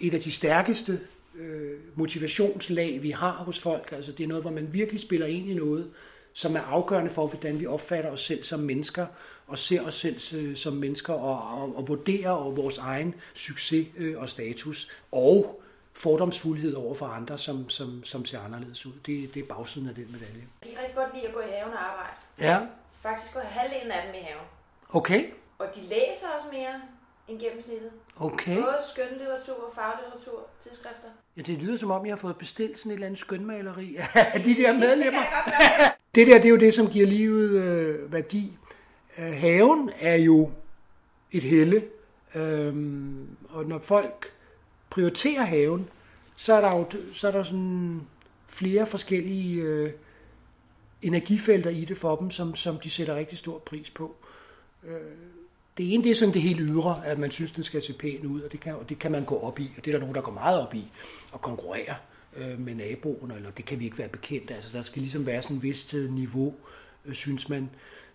et 0.00 0.14
af 0.14 0.20
de 0.20 0.30
stærkeste 0.30 1.00
øh, 1.34 1.78
motivationslag, 1.94 3.02
vi 3.02 3.10
har 3.10 3.32
hos 3.32 3.60
folk. 3.60 3.92
Altså 3.92 4.12
det 4.12 4.24
er 4.24 4.28
noget, 4.28 4.44
hvor 4.44 4.50
man 4.50 4.72
virkelig 4.72 5.00
spiller 5.00 5.26
ind 5.26 5.50
i 5.50 5.54
noget, 5.54 5.90
som 6.32 6.56
er 6.56 6.60
afgørende 6.60 7.10
for, 7.10 7.26
hvordan 7.26 7.60
vi 7.60 7.66
opfatter 7.66 8.10
os 8.10 8.22
selv 8.22 8.44
som 8.44 8.60
mennesker, 8.60 9.06
og 9.52 9.58
ser 9.58 9.82
os 9.86 9.94
selv 9.94 10.20
øh, 10.38 10.56
som 10.56 10.72
mennesker, 10.72 11.12
og, 11.12 11.62
og, 11.62 11.76
og 11.76 11.88
vurderer 11.88 12.30
vores 12.50 12.78
egen 12.78 13.14
succes 13.34 13.86
øh, 13.96 14.18
og 14.20 14.28
status, 14.28 14.88
og 15.12 15.62
fordomsfuldhed 15.92 16.74
over 16.74 16.94
for 16.94 17.06
andre, 17.06 17.38
som, 17.38 17.70
som, 17.70 18.04
som 18.04 18.24
ser 18.24 18.40
anderledes 18.40 18.86
ud. 18.86 18.92
Det, 19.06 19.34
det 19.34 19.42
er 19.42 19.46
bagsiden 19.54 19.88
af 19.88 19.94
den 19.94 20.06
medalje. 20.12 20.42
De 20.64 20.68
kan 20.68 20.78
rigtig 20.78 20.94
godt 20.96 21.14
lide 21.14 21.26
at 21.28 21.34
gå 21.34 21.40
i 21.40 21.50
haven 21.50 21.72
og 21.72 21.80
arbejde. 21.90 22.12
Ja, 22.40 22.58
Faktisk 23.02 23.34
går 23.34 23.40
halvdelen 23.40 23.90
af 23.92 24.02
dem 24.06 24.14
i 24.14 24.24
haven. 24.24 24.44
okay. 24.88 25.24
Og 25.58 25.66
de 25.74 25.80
læser 25.80 26.26
også 26.38 26.48
mere 26.52 26.74
end 27.28 27.40
gennemsnittet. 27.40 27.90
Okay. 28.16 28.54
Både 28.56 28.76
skønlitteratur, 28.92 29.72
faglitteratur, 29.74 30.46
tidsskrifter. 30.62 31.08
Ja, 31.36 31.42
det 31.42 31.58
lyder 31.58 31.76
som 31.78 31.90
om, 31.90 32.06
jeg 32.06 32.12
har 32.12 32.16
fået 32.18 32.36
bestilt 32.36 32.78
sådan 32.78 32.92
et 32.92 32.94
eller 32.94 33.06
andet 33.06 33.20
skønmaleri 33.20 33.96
af 34.14 34.40
de 34.46 34.54
der 34.54 34.72
medlemmer. 34.86 35.20
Det 35.20 35.28
jeg. 35.78 35.92
Det 36.14 36.26
der, 36.26 36.34
det 36.36 36.44
er 36.44 36.48
jo 36.50 36.56
det, 36.56 36.74
som 36.74 36.86
giver 36.90 37.06
livet 37.06 37.50
øh, 37.62 38.12
værdi. 38.12 38.58
Øh, 39.18 39.32
haven 39.32 39.90
er 40.00 40.14
jo 40.14 40.50
et 41.32 41.42
helle, 41.42 41.84
øhm, 42.34 43.26
og 43.48 43.64
når 43.64 43.78
folk 43.78 44.32
prioriterer 44.90 45.44
haven, 45.44 45.88
så 46.36 46.54
er 46.54 46.60
der 46.60 46.76
jo 46.76 46.86
så 47.12 47.28
er 47.28 47.32
der 47.32 47.42
sådan 47.42 48.00
flere 48.46 48.86
forskellige 48.86 49.62
øh, 49.62 49.90
energifelter 51.02 51.70
i 51.70 51.84
det 51.84 51.98
for 51.98 52.16
dem, 52.16 52.30
som, 52.30 52.54
som 52.54 52.78
de 52.78 52.90
sætter 52.90 53.14
rigtig 53.16 53.38
stor 53.38 53.58
pris 53.58 53.90
på. 53.90 54.16
Øh, 54.84 54.96
det 55.78 55.94
ene 55.94 56.04
det 56.04 56.10
er 56.10 56.14
sådan 56.14 56.34
det 56.34 56.42
helt 56.42 56.60
ydre, 56.62 57.06
at 57.06 57.18
man 57.18 57.30
synes, 57.30 57.52
den 57.52 57.64
skal 57.64 57.82
se 57.82 57.92
pæn 57.92 58.26
ud, 58.26 58.40
og 58.40 58.52
det 58.52 58.60
kan, 58.60 58.74
og 58.74 58.88
det 58.88 58.98
kan 58.98 59.12
man 59.12 59.24
gå 59.24 59.38
op 59.40 59.60
i, 59.60 59.70
og 59.76 59.84
det 59.84 59.90
er 59.90 59.92
der 59.92 60.00
nogen, 60.00 60.14
der 60.14 60.20
går 60.20 60.32
meget 60.32 60.60
op 60.60 60.74
i, 60.74 60.90
og 61.32 61.40
konkurrere 61.40 61.96
øh, 62.36 62.60
med 62.60 62.74
naboen, 62.74 63.30
eller 63.30 63.50
det 63.50 63.64
kan 63.64 63.80
vi 63.80 63.84
ikke 63.84 63.98
være 63.98 64.08
bekendt. 64.08 64.50
Altså, 64.50 64.78
der 64.78 64.82
skal 64.82 65.02
ligesom 65.02 65.26
være 65.26 65.42
sådan 65.42 65.56
et 65.56 65.62
vist 65.62 65.94
øh, 65.94 66.12
niveau, 66.12 66.54
øh, 67.04 67.14
synes 67.14 67.48
man. 67.48 67.70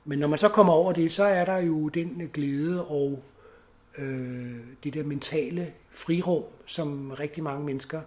Men 0.09 0.19
når 0.19 0.27
man 0.27 0.39
så 0.39 0.49
kommer 0.49 0.73
over 0.73 0.93
det, 0.93 1.13
så 1.13 1.23
er 1.23 1.45
der 1.45 1.57
jo 1.57 1.89
den 1.89 2.29
glæde 2.33 2.87
og 2.87 3.23
øh, 3.97 4.55
det 4.83 4.93
der 4.93 5.03
mentale 5.03 5.73
frirum, 5.89 6.43
som 6.65 7.11
rigtig 7.11 7.43
mange 7.43 7.65
mennesker 7.65 8.01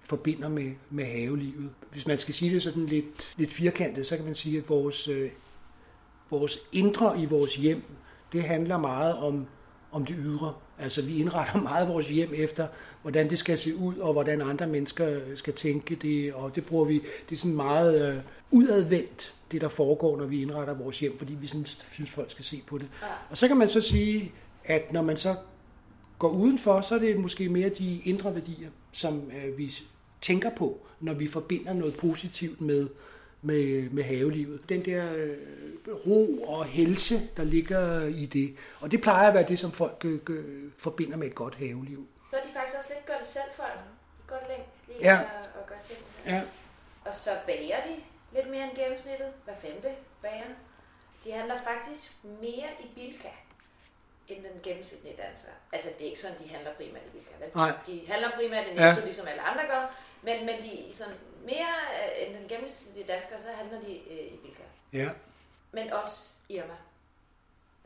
forbinder 0.00 0.48
med, 0.48 0.72
med 0.90 1.04
havelivet. 1.04 1.70
Hvis 1.90 2.06
man 2.06 2.18
skal 2.18 2.34
sige 2.34 2.54
det 2.54 2.62
sådan 2.62 2.86
lidt, 2.86 3.34
lidt 3.36 3.50
firkantet, 3.50 4.06
så 4.06 4.16
kan 4.16 4.24
man 4.24 4.34
sige, 4.34 4.58
at 4.58 4.68
vores, 4.68 5.08
øh, 5.08 5.30
vores 6.30 6.58
indre 6.72 7.20
i 7.20 7.26
vores 7.26 7.56
hjem, 7.56 7.82
det 8.32 8.42
handler 8.42 8.78
meget 8.78 9.14
om, 9.14 9.46
om 9.92 10.04
det 10.04 10.16
ydre. 10.18 10.54
Altså 10.78 11.02
vi 11.02 11.18
indretter 11.18 11.60
meget 11.70 11.88
vores 11.88 12.08
hjem 12.08 12.30
efter, 12.34 12.66
hvordan 13.02 13.30
det 13.30 13.38
skal 13.38 13.58
se 13.58 13.76
ud, 13.76 13.96
og 13.96 14.12
hvordan 14.12 14.42
andre 14.42 14.66
mennesker 14.66 15.20
skal 15.34 15.54
tænke 15.54 15.94
det, 15.94 16.34
og 16.34 16.54
det 16.54 16.66
bruger 16.66 16.84
vi, 16.84 17.02
det 17.28 17.34
er 17.34 17.38
sådan 17.38 17.56
meget 17.56 18.08
øh, 18.08 18.22
udadvendt, 18.52 19.34
det 19.52 19.60
der 19.60 19.68
foregår, 19.68 20.16
når 20.16 20.24
vi 20.24 20.42
indretter 20.42 20.74
vores 20.74 21.00
hjem, 21.00 21.18
fordi 21.18 21.34
vi 21.34 21.46
sådan, 21.46 21.66
synes, 21.66 22.10
folk 22.10 22.30
skal 22.30 22.44
se 22.44 22.62
på 22.66 22.78
det. 22.78 22.88
Ja. 23.02 23.06
Og 23.30 23.36
så 23.38 23.48
kan 23.48 23.56
man 23.56 23.68
så 23.68 23.80
sige, 23.80 24.32
at 24.64 24.92
når 24.92 25.02
man 25.02 25.16
så 25.16 25.36
går 26.18 26.28
udenfor, 26.30 26.80
så 26.80 26.94
er 26.94 26.98
det 26.98 27.16
måske 27.20 27.48
mere 27.48 27.68
de 27.68 28.00
indre 28.04 28.34
værdier, 28.34 28.68
som 28.92 29.30
øh, 29.30 29.58
vi 29.58 29.74
tænker 30.20 30.50
på, 30.50 30.86
når 31.00 31.14
vi 31.14 31.28
forbinder 31.28 31.72
noget 31.72 31.96
positivt 31.96 32.60
med, 32.60 32.88
med, 33.42 33.90
med 33.90 34.04
havelivet. 34.04 34.60
Den 34.68 34.84
der 34.84 35.12
øh, 35.14 35.36
ro 36.06 36.42
og 36.42 36.64
helse, 36.64 37.20
der 37.36 37.44
ligger 37.44 38.02
i 38.06 38.26
det. 38.26 38.54
Og 38.80 38.90
det 38.90 39.00
plejer 39.00 39.28
at 39.28 39.34
være 39.34 39.48
det, 39.48 39.58
som 39.58 39.72
folk 39.72 40.04
øh, 40.04 40.44
forbinder 40.78 41.16
med 41.16 41.26
et 41.26 41.34
godt 41.34 41.54
haveliv. 41.54 42.06
Så 42.30 42.36
er 42.38 42.42
de 42.42 42.48
faktisk 42.54 42.76
også 42.78 42.90
lidt 42.96 43.06
gør 43.06 43.14
det 43.20 43.26
selv 43.28 43.50
folk. 43.56 43.78
De 44.18 44.22
godt 44.28 44.42
længe 44.48 44.64
lige 44.88 44.98
Ja. 45.00 45.20
at, 45.20 45.26
at 45.60 45.66
gøre 45.66 45.78
ting. 45.88 45.98
Ja, 46.26 46.42
Og 47.04 47.14
så 47.14 47.30
bager 47.46 47.76
de 47.76 47.94
lidt 48.34 48.50
mere 48.50 48.64
end 48.64 48.76
gennemsnittet. 48.76 49.32
Hver 49.44 49.54
femte 49.56 49.90
bager. 50.22 50.44
De 51.24 51.32
handler 51.32 51.62
faktisk 51.64 52.12
mere 52.24 52.68
i 52.80 52.86
Bilka 52.94 53.28
end 54.28 54.42
den 54.44 54.60
gennemsnitlige 54.62 55.16
dansker. 55.16 55.50
Altså, 55.72 55.88
det 55.98 56.06
er 56.06 56.10
ikke 56.10 56.20
sådan, 56.22 56.38
de 56.38 56.48
handler 56.48 56.74
primært 56.74 57.02
i 57.06 57.10
Bilka. 57.10 57.34
Vel? 57.40 57.50
Nej. 57.54 57.72
De 57.86 58.06
handler 58.08 58.30
primært 58.30 58.66
i 58.66 58.70
Ja. 58.74 58.86
Netto, 58.88 59.04
ligesom 59.04 59.26
alle 59.28 59.42
andre 59.42 59.62
gør. 59.66 59.94
Men, 60.22 60.46
men 60.46 60.62
de 60.62 60.88
sådan 60.92 61.14
mere 61.44 61.68
øh, 61.98 62.26
end 62.28 62.36
den 62.38 62.48
gennemsnitlige 62.48 63.06
dansker, 63.06 63.36
så 63.40 63.48
handler 63.56 63.80
de 63.80 63.98
øh, 64.10 64.18
i 64.34 64.36
Bilka. 64.42 64.62
ja. 64.92 65.10
Men 65.74 65.92
også 65.92 66.20
Irma. 66.48 66.74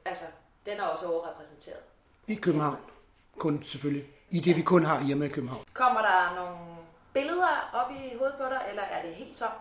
Altså, 0.04 0.24
den 0.66 0.78
er 0.80 0.82
også 0.84 1.06
overrepræsenteret. 1.12 1.80
I 2.26 2.34
København. 2.34 2.78
Kun 3.38 3.64
selvfølgelig. 3.64 4.04
I 4.30 4.40
det, 4.40 4.56
vi 4.56 4.62
kun 4.62 4.84
har 4.84 5.02
hjemme 5.04 5.26
i 5.26 5.28
København. 5.28 5.64
Kommer 5.72 6.00
der 6.02 6.34
nogle 6.34 6.76
billeder 7.12 7.70
op 7.74 7.90
i 7.90 8.16
hovedet 8.18 8.36
på 8.38 8.44
dig, 8.44 8.66
eller 8.70 8.82
er 8.82 9.02
det 9.06 9.14
helt 9.14 9.36
tomt? 9.36 9.52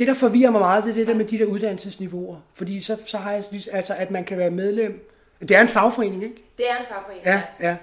Det, 0.00 0.08
der 0.08 0.14
forvirrer 0.14 0.50
mig 0.50 0.60
meget, 0.60 0.84
det 0.84 0.90
er 0.90 0.94
det 0.94 1.06
der 1.06 1.14
med 1.14 1.24
de 1.24 1.38
der 1.38 1.44
uddannelsesniveauer. 1.44 2.36
Fordi 2.54 2.80
så, 2.80 2.96
så 3.06 3.18
har 3.18 3.32
jeg 3.32 3.44
altså, 3.72 3.94
at 3.94 4.10
man 4.10 4.24
kan 4.24 4.38
være 4.38 4.50
medlem. 4.50 5.08
Det 5.40 5.50
er 5.50 5.60
en 5.60 5.68
fagforening, 5.68 6.22
ikke? 6.22 6.36
Det 6.56 6.70
er 6.70 6.76
en 6.76 6.86
fagforening. 6.88 7.26
Ja, 7.26 7.42
ja. 7.60 7.76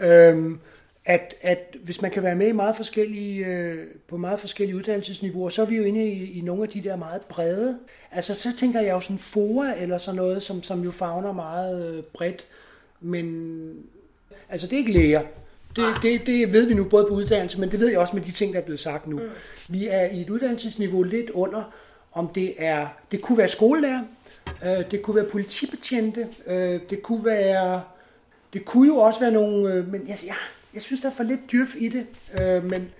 ja. 0.00 0.28
Øhm, 0.28 0.58
at, 1.04 1.34
at 1.40 1.76
hvis 1.84 2.02
man 2.02 2.10
kan 2.10 2.22
være 2.22 2.34
med 2.34 2.46
i 2.46 2.52
meget 2.52 2.76
forskellige, 2.76 3.46
øh, 3.46 3.86
på 4.08 4.16
meget 4.16 4.40
forskellige 4.40 4.76
uddannelsesniveauer, 4.76 5.48
så 5.48 5.62
er 5.62 5.66
vi 5.66 5.76
jo 5.76 5.82
inde 5.82 6.06
i, 6.06 6.38
i 6.38 6.40
nogle 6.40 6.62
af 6.62 6.68
de 6.68 6.80
der 6.80 6.96
meget 6.96 7.22
brede. 7.22 7.78
Altså 8.12 8.34
så 8.34 8.56
tænker 8.56 8.80
jeg 8.80 8.90
jo 8.90 9.00
sådan 9.00 9.18
FOA 9.18 9.74
eller 9.78 9.98
sådan 9.98 10.16
noget, 10.16 10.42
som, 10.42 10.62
som 10.62 10.82
jo 10.82 10.90
fagner 10.90 11.32
meget 11.32 11.94
øh, 11.94 12.02
bredt. 12.02 12.46
Men 13.00 13.76
altså 14.48 14.66
det 14.66 14.72
er 14.72 14.78
ikke 14.78 14.92
læger. 14.92 15.22
Det, 15.76 15.84
det, 16.02 16.26
det 16.26 16.52
ved 16.52 16.66
vi 16.66 16.74
nu 16.74 16.84
både 16.84 17.04
på 17.04 17.14
uddannelse, 17.14 17.60
men 17.60 17.70
det 17.70 17.80
ved 17.80 17.88
jeg 17.88 17.98
også 17.98 18.16
med 18.16 18.24
de 18.24 18.32
ting, 18.32 18.52
der 18.52 18.60
er 18.60 18.64
blevet 18.64 18.80
sagt 18.80 19.06
nu. 19.06 19.18
Mm. 19.18 19.28
Vi 19.68 19.86
er 19.86 20.04
i 20.04 20.20
et 20.20 20.30
uddannelsesniveau 20.30 21.02
lidt 21.02 21.30
under, 21.30 21.72
om 22.12 22.28
det 22.28 22.54
er, 22.58 22.88
det 23.10 23.22
kunne 23.22 23.38
være 23.38 23.48
skolelærer, 23.48 24.02
øh, 24.64 24.90
det 24.90 25.02
kunne 25.02 25.16
være 25.16 25.30
politibetjente, 25.30 26.28
øh, 26.46 26.80
det 26.90 27.02
kunne 27.02 27.24
være, 27.24 27.82
det 28.52 28.64
kunne 28.64 28.88
jo 28.88 28.96
også 28.96 29.20
være 29.20 29.30
nogle, 29.30 29.72
øh, 29.72 29.88
men 29.88 30.08
jeg, 30.08 30.18
jeg, 30.26 30.34
jeg 30.74 30.82
synes, 30.82 31.00
der 31.00 31.08
er 31.08 31.12
for 31.12 31.22
lidt 31.22 31.52
dyrf 31.52 31.74
i 31.76 31.88
det, 31.88 32.06
øh, 32.40 32.64
men 32.64 32.92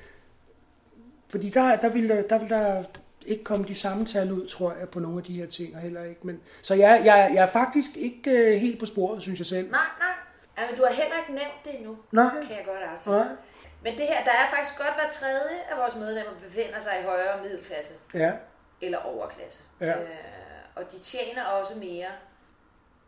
fordi 1.29 1.51
der, 1.51 1.77
der, 1.77 1.89
vil 1.89 2.09
der, 2.09 2.39
vil 2.39 2.49
der 2.49 2.83
ikke 3.27 3.45
komme 3.45 3.65
de 3.69 3.75
samme 3.75 4.07
tal 4.07 4.33
ud, 4.33 4.47
tror 4.47 4.73
jeg, 4.73 4.89
på 4.89 5.01
nogle 5.01 5.19
af 5.19 5.25
de 5.25 5.33
her 5.33 5.47
ting, 5.47 5.75
og 5.75 5.81
heller 5.81 6.05
ikke. 6.05 6.21
Men, 6.27 6.41
så 6.63 6.75
jeg, 6.75 7.03
jeg, 7.05 7.31
jeg 7.35 7.43
er 7.43 7.47
faktisk 7.47 7.97
ikke 7.97 8.31
øh, 8.31 8.61
helt 8.61 8.79
på 8.79 8.87
sporet, 8.87 9.23
synes 9.23 9.39
jeg 9.39 9.47
selv. 9.47 9.71
Nej, 9.71 9.81
nej. 9.99 10.67
Men 10.71 10.79
du 10.79 10.85
har 10.85 10.93
heller 10.93 11.17
ikke 11.19 11.33
nævnt 11.33 11.65
det 11.65 11.79
endnu, 11.79 11.97
Nej. 12.13 12.31
kan 12.31 12.57
jeg 12.57 12.65
godt 12.67 12.79
afsløre. 12.93 13.19
Nej. 13.19 13.35
Men 13.85 13.99
det 13.99 14.07
her, 14.07 14.25
der 14.25 14.31
er 14.33 14.51
faktisk 14.51 14.79
godt 14.79 14.95
hver 14.95 15.11
tredje 15.11 15.61
af 15.61 15.77
vores 15.77 15.95
medlemmer 15.97 16.33
befinder 16.41 16.81
sig 16.81 17.01
i 17.01 17.05
højere 17.05 17.43
middelklasse 17.43 17.95
Ja, 18.15 18.33
eller 18.81 18.99
overklasse. 18.99 19.63
Ja. 19.81 20.03
Øh, 20.03 20.09
og 20.75 20.93
de 20.93 20.99
tjener 20.99 21.45
også 21.45 21.75
mere 21.75 22.09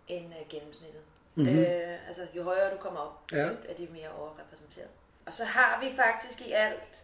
end 0.09 0.35
øh, 0.35 0.49
gennemsnittet. 0.49 1.03
Mhm. 1.35 1.47
Mm-hmm. 1.47 1.63
Øh, 1.65 2.07
altså, 2.07 2.27
jo 2.35 2.43
højere 2.43 2.73
du 2.73 2.77
kommer 2.77 3.01
op, 3.01 3.23
Ja. 3.33 3.49
så 3.49 3.57
er 3.69 3.75
de 3.75 3.87
mere 3.91 4.09
overrepræsenteret. 4.11 4.89
Og 5.27 5.33
så 5.33 5.45
har 5.45 5.81
vi 5.81 5.97
faktisk 5.97 6.41
i 6.41 6.53
alt 6.53 7.03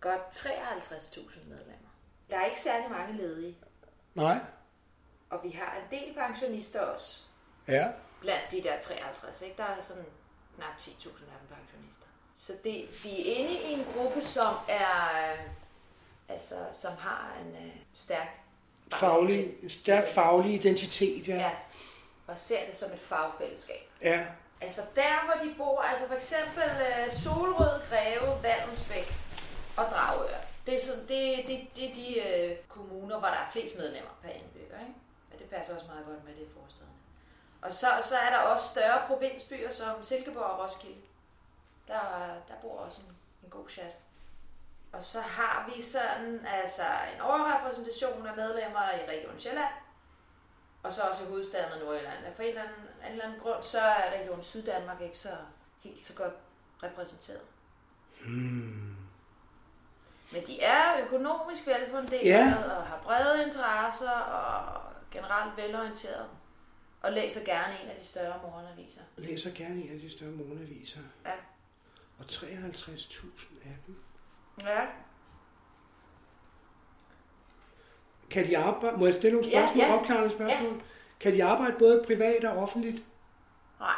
godt 0.00 0.20
53.000 0.36 1.48
medlemmer. 1.48 1.88
Der 2.30 2.36
er 2.38 2.44
ikke 2.46 2.60
særlig 2.60 2.90
mange 2.90 3.14
ledige, 3.16 3.56
nej, 4.14 4.38
og 5.30 5.40
vi 5.42 5.50
har 5.50 5.76
en 5.76 5.98
del 6.00 6.14
pensionister 6.14 6.80
også. 6.80 7.20
ja, 7.68 7.88
blandt 8.20 8.50
de 8.50 8.62
der 8.62 8.80
53, 8.80 9.42
ikke? 9.42 9.56
Der 9.56 9.64
er 9.64 9.80
sådan 9.80 10.04
knap 10.56 10.74
10.000 10.78 11.06
af 11.08 11.38
dem 11.40 11.56
pensionister. 11.56 12.06
Så 12.46 12.52
det, 12.64 13.04
vi 13.04 13.10
er 13.10 13.36
inde 13.36 13.52
i 13.52 13.72
en 13.72 13.86
gruppe, 13.94 14.24
som 14.24 14.54
er, 14.68 15.32
øh, 15.32 15.40
altså, 16.28 16.54
som 16.72 16.92
har 16.98 17.36
en 17.40 17.66
øh, 17.66 17.72
stærk 17.94 18.28
faglig, 18.92 19.54
stærk 19.68 20.08
faglig 20.08 20.54
identitet, 20.54 21.28
ja. 21.28 21.36
Ja, 21.36 21.50
og 22.26 22.38
ser 22.38 22.66
det 22.66 22.76
som 22.76 22.92
et 22.92 23.00
fagfællesskab. 23.00 23.90
Ja, 24.02 24.26
Altså 24.60 24.82
der, 24.94 25.24
hvor 25.24 25.44
de 25.44 25.54
bor, 25.58 25.82
altså 25.82 26.06
for 26.06 26.14
eksempel 26.14 26.62
øh, 26.62 27.14
Solrød, 27.14 27.80
Greve, 27.90 28.42
Vallensbæk 28.42 29.14
og 29.76 29.84
Dragør. 29.84 30.40
Det 30.66 30.76
er, 30.76 30.86
sådan, 30.86 31.00
det, 31.08 31.44
det, 31.46 31.76
det 31.76 31.90
er 31.90 31.94
de 31.94 32.08
øh, 32.20 32.56
kommuner, 32.68 33.18
hvor 33.18 33.28
der 33.28 33.36
er 33.36 33.50
flest 33.52 33.76
medlemmer 33.78 34.10
per 34.22 34.28
indbygger. 34.28 34.80
Ikke? 34.80 34.94
Men 35.30 35.38
det 35.38 35.46
passer 35.46 35.74
også 35.74 35.86
meget 35.86 36.06
godt 36.06 36.24
med 36.24 36.34
det 36.34 36.48
forstående. 36.54 36.94
Og 37.62 37.74
så, 37.74 37.88
så 38.02 38.16
er 38.16 38.30
der 38.30 38.38
også 38.38 38.68
større 38.68 39.02
provinsbyer 39.06 39.70
som 39.70 40.02
Silkeborg 40.02 40.44
og 40.44 40.64
Roskilde. 40.64 41.00
Der, 41.90 42.34
der 42.48 42.54
bor 42.62 42.78
også 42.78 43.00
en, 43.00 43.16
en 43.44 43.50
god 43.50 43.68
chat. 43.68 43.94
Og 44.92 45.02
så 45.04 45.20
har 45.20 45.70
vi 45.74 45.82
sådan 45.82 46.46
altså 46.46 46.82
en 47.14 47.20
overrepræsentation 47.20 48.26
af 48.26 48.36
medlemmer 48.36 48.80
i 48.90 49.10
Region 49.10 49.38
Sjælland, 49.40 49.74
og 50.82 50.92
så 50.92 51.02
også 51.02 51.22
i 51.22 51.26
hovedstaden 51.26 51.72
og 51.72 51.78
Nordjylland. 51.78 52.34
For 52.36 52.42
en 52.42 52.48
eller, 52.48 52.62
anden, 52.62 52.76
en 53.06 53.12
eller 53.12 53.24
anden 53.24 53.40
grund, 53.40 53.62
så 53.62 53.80
er 53.80 54.20
Region 54.20 54.42
Syddanmark 54.42 55.00
ikke 55.00 55.18
så 55.18 55.36
helt 55.80 56.06
så 56.06 56.14
godt 56.14 56.34
repræsenteret. 56.82 57.40
Hmm. 58.24 58.96
Men 60.32 60.46
de 60.46 60.60
er 60.62 61.04
økonomisk 61.06 61.66
velfunderede 61.66 62.26
Ja. 62.26 62.54
og 62.76 62.86
har 62.86 63.00
brede 63.02 63.44
interesser 63.44 64.10
og 64.10 64.82
generelt 65.10 65.56
velorienterede. 65.56 66.28
Og 67.02 67.12
læser 67.12 67.44
gerne 67.44 67.80
en 67.82 67.88
af 67.88 67.96
de 68.00 68.06
større 68.06 68.40
morgenaviser. 68.42 69.00
Læser 69.16 69.50
gerne 69.50 69.82
en 69.82 69.94
af 69.94 70.00
de 70.00 70.10
større 70.10 70.30
morgenaviser. 70.30 71.00
Ja. 71.24 71.32
Og 72.20 72.26
53.000 72.28 73.68
af 73.68 73.76
dem. 73.86 73.96
Ja. 74.62 74.80
Kan 78.30 78.46
de 78.46 78.58
arbejde, 78.58 78.96
må 78.96 79.04
jeg 79.06 79.14
stille 79.14 79.36
nogle 79.36 79.50
Ja, 79.50 79.66
spørgsmål, 79.66 79.84
ja. 79.86 79.94
opklarende 79.98 80.30
spørgsmål? 80.30 80.82
Kan 81.20 81.32
de 81.32 81.44
arbejde 81.44 81.76
både 81.78 82.04
privat 82.06 82.44
og 82.44 82.56
offentligt? 82.62 83.04
Nej, 83.80 83.94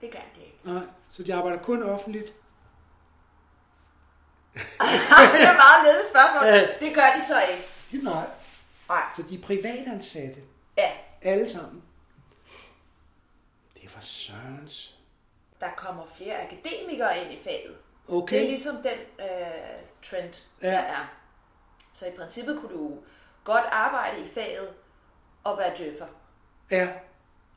det 0.00 0.10
kan 0.10 0.20
det 0.34 0.42
ikke. 0.42 0.58
Nej, 0.64 0.82
så 1.10 1.22
de 1.22 1.34
arbejder 1.34 1.58
kun 1.62 1.82
offentligt? 1.82 2.26
det 4.54 5.42
er 5.42 5.50
et 5.50 5.58
meget 5.66 5.84
ledet 5.84 6.06
spørgsmål. 6.10 6.42
Det 6.88 6.94
gør 6.94 7.14
de 7.18 7.24
så 7.24 7.42
ikke. 7.42 8.04
Nej. 8.04 8.26
Nej. 8.88 9.02
Så 9.16 9.22
de 9.22 9.34
er 9.38 9.42
privatansatte, 9.42 10.40
Ja, 10.76 10.90
alle 11.22 11.50
sammen? 11.50 11.82
Det 13.74 13.84
er 13.84 13.88
for 13.88 14.00
Sørens. 14.00 14.97
Der 15.60 15.68
kommer 15.76 16.06
flere 16.16 16.42
akademikere 16.42 17.22
ind 17.24 17.32
i 17.32 17.42
faget. 17.44 17.74
Okay. 18.08 18.36
Det 18.36 18.44
er 18.44 18.48
ligesom 18.48 18.76
den 18.76 18.98
øh, 19.26 19.26
trend, 20.02 20.32
Ja. 20.62 20.70
der 20.70 20.78
er. 20.78 21.14
Så 21.92 22.06
i 22.06 22.10
princippet 22.18 22.58
kunne 22.60 22.72
du 22.78 22.96
godt 23.44 23.64
arbejde 23.70 24.18
i 24.20 24.28
faget 24.34 24.68
og 25.44 25.58
være 25.58 25.72
døffer. 25.78 26.06
Ja, 26.70 26.88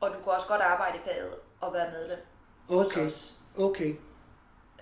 Og 0.00 0.10
du 0.10 0.14
kunne 0.24 0.34
også 0.34 0.48
godt 0.48 0.60
arbejde 0.60 0.98
i 0.98 1.00
faget 1.04 1.34
og 1.60 1.72
være 1.72 1.90
medlem. 1.90 2.18
okay. 2.68 3.10
Okay. 3.58 3.94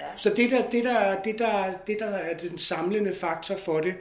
Ja. 0.01 0.07
Så 0.17 0.31
det 0.31 0.51
der, 0.51 0.71
det, 0.71 0.85
der, 0.85 1.23
det, 1.23 1.39
der, 1.39 1.73
det, 1.87 1.97
der 2.01 2.07
er 2.07 2.37
den 2.39 2.59
samlende 2.59 3.15
faktor 3.15 3.57
for 3.57 3.81
det, 3.81 3.95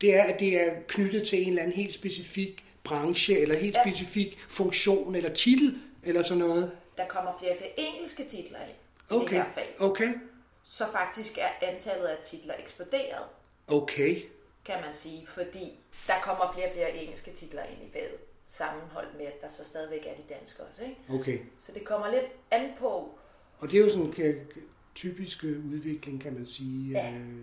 det 0.00 0.16
er, 0.16 0.22
at 0.22 0.40
det 0.40 0.60
er 0.68 0.74
knyttet 0.88 1.26
til 1.28 1.42
en 1.42 1.48
eller 1.48 1.62
anden 1.62 1.76
helt 1.76 1.94
specifik 1.94 2.64
branche, 2.84 3.38
eller 3.38 3.58
helt 3.58 3.76
Ja. 3.76 3.82
specifik 3.82 4.38
funktion, 4.48 5.14
eller 5.14 5.32
titel, 5.32 5.78
eller 6.02 6.22
sådan 6.22 6.38
noget. 6.38 6.72
Der 7.00 7.06
kommer 7.08 7.38
flere 7.38 7.52
og 7.52 7.58
flere 7.58 7.72
engelske 7.80 8.24
titler 8.24 8.58
ind 8.60 8.70
i 8.70 9.14
Okay, 9.14 9.36
det 9.36 9.44
her 9.44 9.52
fag. 9.54 9.76
okay, 9.78 10.14
Så 10.62 10.84
faktisk 10.92 11.38
er 11.38 11.48
antallet 11.62 12.06
af 12.06 12.18
titler 12.22 12.54
eksploderet, 12.58 13.24
okay. 13.68 14.22
kan 14.64 14.80
man 14.86 14.94
sige, 14.94 15.26
fordi 15.26 15.78
der 16.06 16.14
kommer 16.22 16.52
flere 16.54 16.66
og 16.66 16.72
flere 16.72 16.92
engelske 16.94 17.30
titler 17.32 17.62
ind 17.64 17.82
i 17.88 17.92
faget, 17.92 18.14
sammenholdt 18.46 19.16
med, 19.16 19.26
at 19.26 19.42
der 19.42 19.48
så 19.48 19.64
stadigvæk 19.64 20.06
er 20.06 20.14
de 20.14 20.34
danske 20.34 20.62
også. 20.62 20.82
Ikke? 20.84 20.96
Okay. 21.20 21.38
Så 21.60 21.72
det 21.72 21.84
kommer 21.84 22.10
lidt 22.10 22.24
an 22.50 22.70
på, 22.78 23.18
Og 23.58 23.70
det 23.70 23.80
er 23.80 23.84
jo 23.84 23.90
sådan 23.90 24.14
en 24.18 24.46
typisk 24.94 25.44
øh, 25.44 25.66
udvikling, 25.72 26.20
kan 26.22 26.34
man 26.34 26.46
sige. 26.46 26.92
Ja. 26.92 27.10
Øh, 27.12 27.38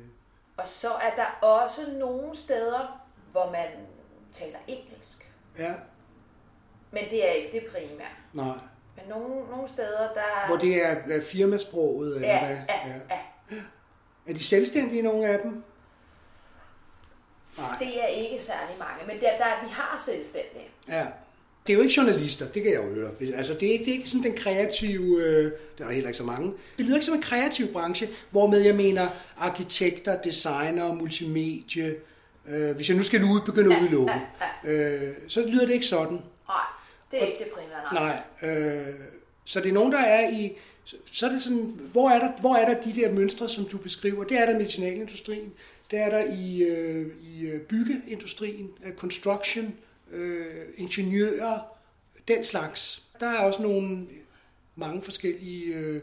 og 0.58 0.68
så 0.68 0.90
er 0.94 1.16
der 1.16 1.48
også 1.48 1.82
nogle 1.92 2.36
steder, 2.36 3.08
hvor 3.32 3.52
man 3.52 3.68
taler 4.32 4.60
engelsk. 4.68 5.32
ja, 5.58 5.74
Men 6.92 7.04
det 7.10 7.28
er 7.30 7.32
ikke 7.32 7.52
det 7.52 7.68
primære. 7.72 8.08
nej. 8.34 8.58
Nogle, 9.10 9.50
nogle 9.52 9.70
steder, 9.70 10.00
der... 10.14 10.48
Hvor 10.48 10.58
det 10.58 10.86
er, 10.86 11.22
firmasproget, 11.22 12.16
eller 12.16 12.28
Ja, 12.28 12.46
hvad? 12.46 12.56
ja, 12.70 12.88
ja. 13.10 13.20
Er 14.28 14.34
de 14.34 14.44
selvstændige, 14.44 15.02
nogle 15.02 15.28
af 15.28 15.40
dem? 15.44 15.64
Nej. 17.58 17.76
Det 17.80 18.04
er 18.04 18.08
ikke 18.08 18.44
særlig 18.44 18.76
mange, 18.80 19.08
men 19.08 19.16
der, 19.22 19.38
der, 19.38 19.64
vi 19.66 19.70
har 19.72 20.04
selvstændige. 20.06 20.68
Ja. 20.90 21.06
Det 21.68 21.74
er 21.74 21.78
jo 21.78 21.84
ikke 21.84 21.94
journalister, 21.98 22.46
det 22.48 22.64
kan 22.64 22.72
jeg 22.72 22.84
jo 22.84 22.94
høre. 22.94 23.12
Altså, 23.36 23.54
det 23.54 23.68
er 23.68 23.72
ikke, 23.72 23.86
det 23.86 23.92
er 23.92 23.98
ikke 23.98 24.10
sådan 24.10 24.24
den 24.24 24.38
kreative, 24.38 25.24
øh, 25.24 25.52
der 25.78 25.86
er 25.88 25.92
heller 25.92 26.10
ikke 26.10 26.18
så 26.18 26.24
mange. 26.24 26.54
Det 26.78 26.86
lyder 26.86 26.96
ikke 26.96 27.06
som 27.06 27.16
en 27.16 27.22
kreativ 27.22 27.74
branche, 27.74 28.08
hvormed 28.32 28.60
jeg 28.60 28.76
mener 28.76 29.08
arkitekter, 29.38 30.22
designer, 30.22 30.94
multimedie. 30.94 31.96
Øh, 32.48 32.76
hvis 32.76 32.90
jeg 32.90 32.98
nu 32.98 33.04
skal 33.04 33.24
ud, 33.24 33.42
begynde 33.46 33.76
at 33.76 33.82
udelukke, 33.82 34.14
øh, 34.64 35.14
så 35.28 35.48
lyder 35.48 35.66
det 35.66 35.74
ikke 35.74 35.86
sådan. 35.86 36.22
Nej, 36.48 36.62
det 37.12 37.24
er 37.24 37.26
ikke 37.26 37.44
det 37.44 37.54
primære. 37.54 37.94
Nej. 37.94 38.22
Nej. 38.42 38.50
Øh, 38.52 38.96
så 39.46 39.60
det 39.60 39.70
er 39.70 39.74
nogen, 39.74 39.92
der 39.92 40.00
er 40.00 40.30
i... 40.30 40.58
Så, 40.84 40.96
så 41.06 41.26
er 41.26 41.30
det 41.30 41.42
sådan, 41.42 41.80
hvor 41.92 42.10
er, 42.10 42.20
der, 42.20 42.32
hvor 42.42 42.56
er 42.56 42.74
der 42.74 42.82
de 42.82 42.96
der 42.96 43.12
mønstre, 43.12 43.50
som 43.50 43.66
du 43.66 43.78
beskriver? 43.78 44.24
Det 44.24 44.40
er 44.40 44.46
der 44.46 44.54
i 44.54 44.58
medicinalindustrien, 44.58 45.54
det 45.92 46.00
er 46.00 46.10
der 46.10 46.24
i, 46.34 46.64
øh, 46.64 47.16
i 47.24 47.42
øh, 47.42 47.62
byggeindustrien, 47.62 48.72
øh, 48.84 48.96
construction, 48.96 49.76
øh, 50.12 50.66
ingeniører, 50.78 51.60
den 52.28 52.44
slags. 52.44 53.04
Der 53.20 53.28
er 53.28 53.40
også 53.40 53.62
nogle 53.62 54.08
mange 54.76 55.02
forskellige 55.02 55.66
øh, 55.66 56.02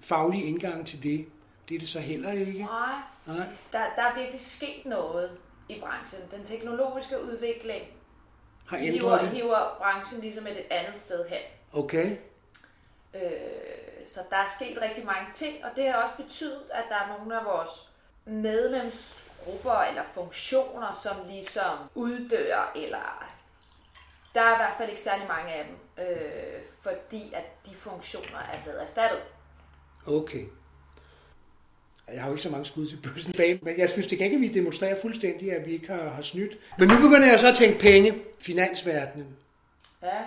faglige 0.00 0.44
indgange 0.44 0.84
til 0.84 1.02
det. 1.02 1.26
Det 1.68 1.74
er 1.74 1.78
det 1.78 1.88
så 1.88 2.00
heller 2.00 2.32
ikke. 2.32 2.58
Nej, 2.58 2.94
Nej. 3.26 3.46
der, 3.72 3.78
der 3.96 4.02
er 4.02 4.18
virkelig 4.18 4.40
sket 4.40 4.86
noget 4.86 5.30
i 5.68 5.80
branchen. 5.80 6.20
Den 6.30 6.44
teknologiske 6.44 7.14
udvikling 7.24 7.82
Har 8.68 8.76
hiver, 8.76 8.94
ændret 8.94 9.20
det. 9.20 9.28
hiver 9.30 9.76
branchen 9.78 10.20
ligesom 10.20 10.46
et 10.46 10.64
andet 10.70 10.96
sted 10.96 11.28
hen. 11.28 11.38
Okay. 11.72 12.16
Øh, 13.14 13.20
så 14.06 14.20
der 14.30 14.36
er 14.36 14.48
sket 14.56 14.78
rigtig 14.82 15.04
mange 15.04 15.26
ting, 15.34 15.64
og 15.64 15.70
det 15.76 15.88
har 15.88 16.02
også 16.02 16.14
betydet, 16.16 16.70
at 16.72 16.84
der 16.88 16.94
er 16.96 17.18
nogle 17.18 17.38
af 17.40 17.44
vores 17.44 17.88
medlemsgrupper 18.24 19.74
eller 19.88 20.02
funktioner, 20.14 20.92
som 20.92 21.16
ligesom 21.28 21.78
uddør, 21.94 22.72
eller 22.76 23.24
der 24.34 24.42
er 24.42 24.54
i 24.54 24.56
hvert 24.56 24.74
fald 24.78 24.90
ikke 24.90 25.02
særlig 25.02 25.28
mange 25.28 25.52
af 25.52 25.64
dem, 25.66 26.04
øh, 26.06 26.60
fordi 26.82 27.32
at 27.32 27.44
de 27.66 27.74
funktioner 27.74 28.38
er 28.38 28.62
blevet 28.64 28.82
erstattet. 28.82 29.20
Okay. 30.06 30.44
Jeg 32.12 32.20
har 32.20 32.28
jo 32.28 32.34
ikke 32.34 32.42
så 32.42 32.50
mange 32.50 32.66
skud 32.66 32.86
til 32.86 32.96
bøssen 33.02 33.32
bag, 33.32 33.58
men 33.62 33.78
jeg 33.78 33.90
synes 33.90 34.06
det 34.06 34.18
kan 34.18 34.24
ikke, 34.24 34.34
at 34.34 34.40
vi 34.40 34.48
demonstrerer 34.48 35.00
fuldstændig, 35.00 35.52
at 35.52 35.66
vi 35.66 35.72
ikke 35.72 35.86
har, 35.86 36.08
har 36.08 36.22
snydt. 36.22 36.58
Men 36.78 36.88
nu 36.88 36.94
begynder 36.96 37.26
jeg 37.26 37.38
så 37.38 37.48
at 37.48 37.56
tænke 37.56 37.78
penge, 37.78 38.14
finansverdenen. 38.38 39.36
Ja, 40.02 40.18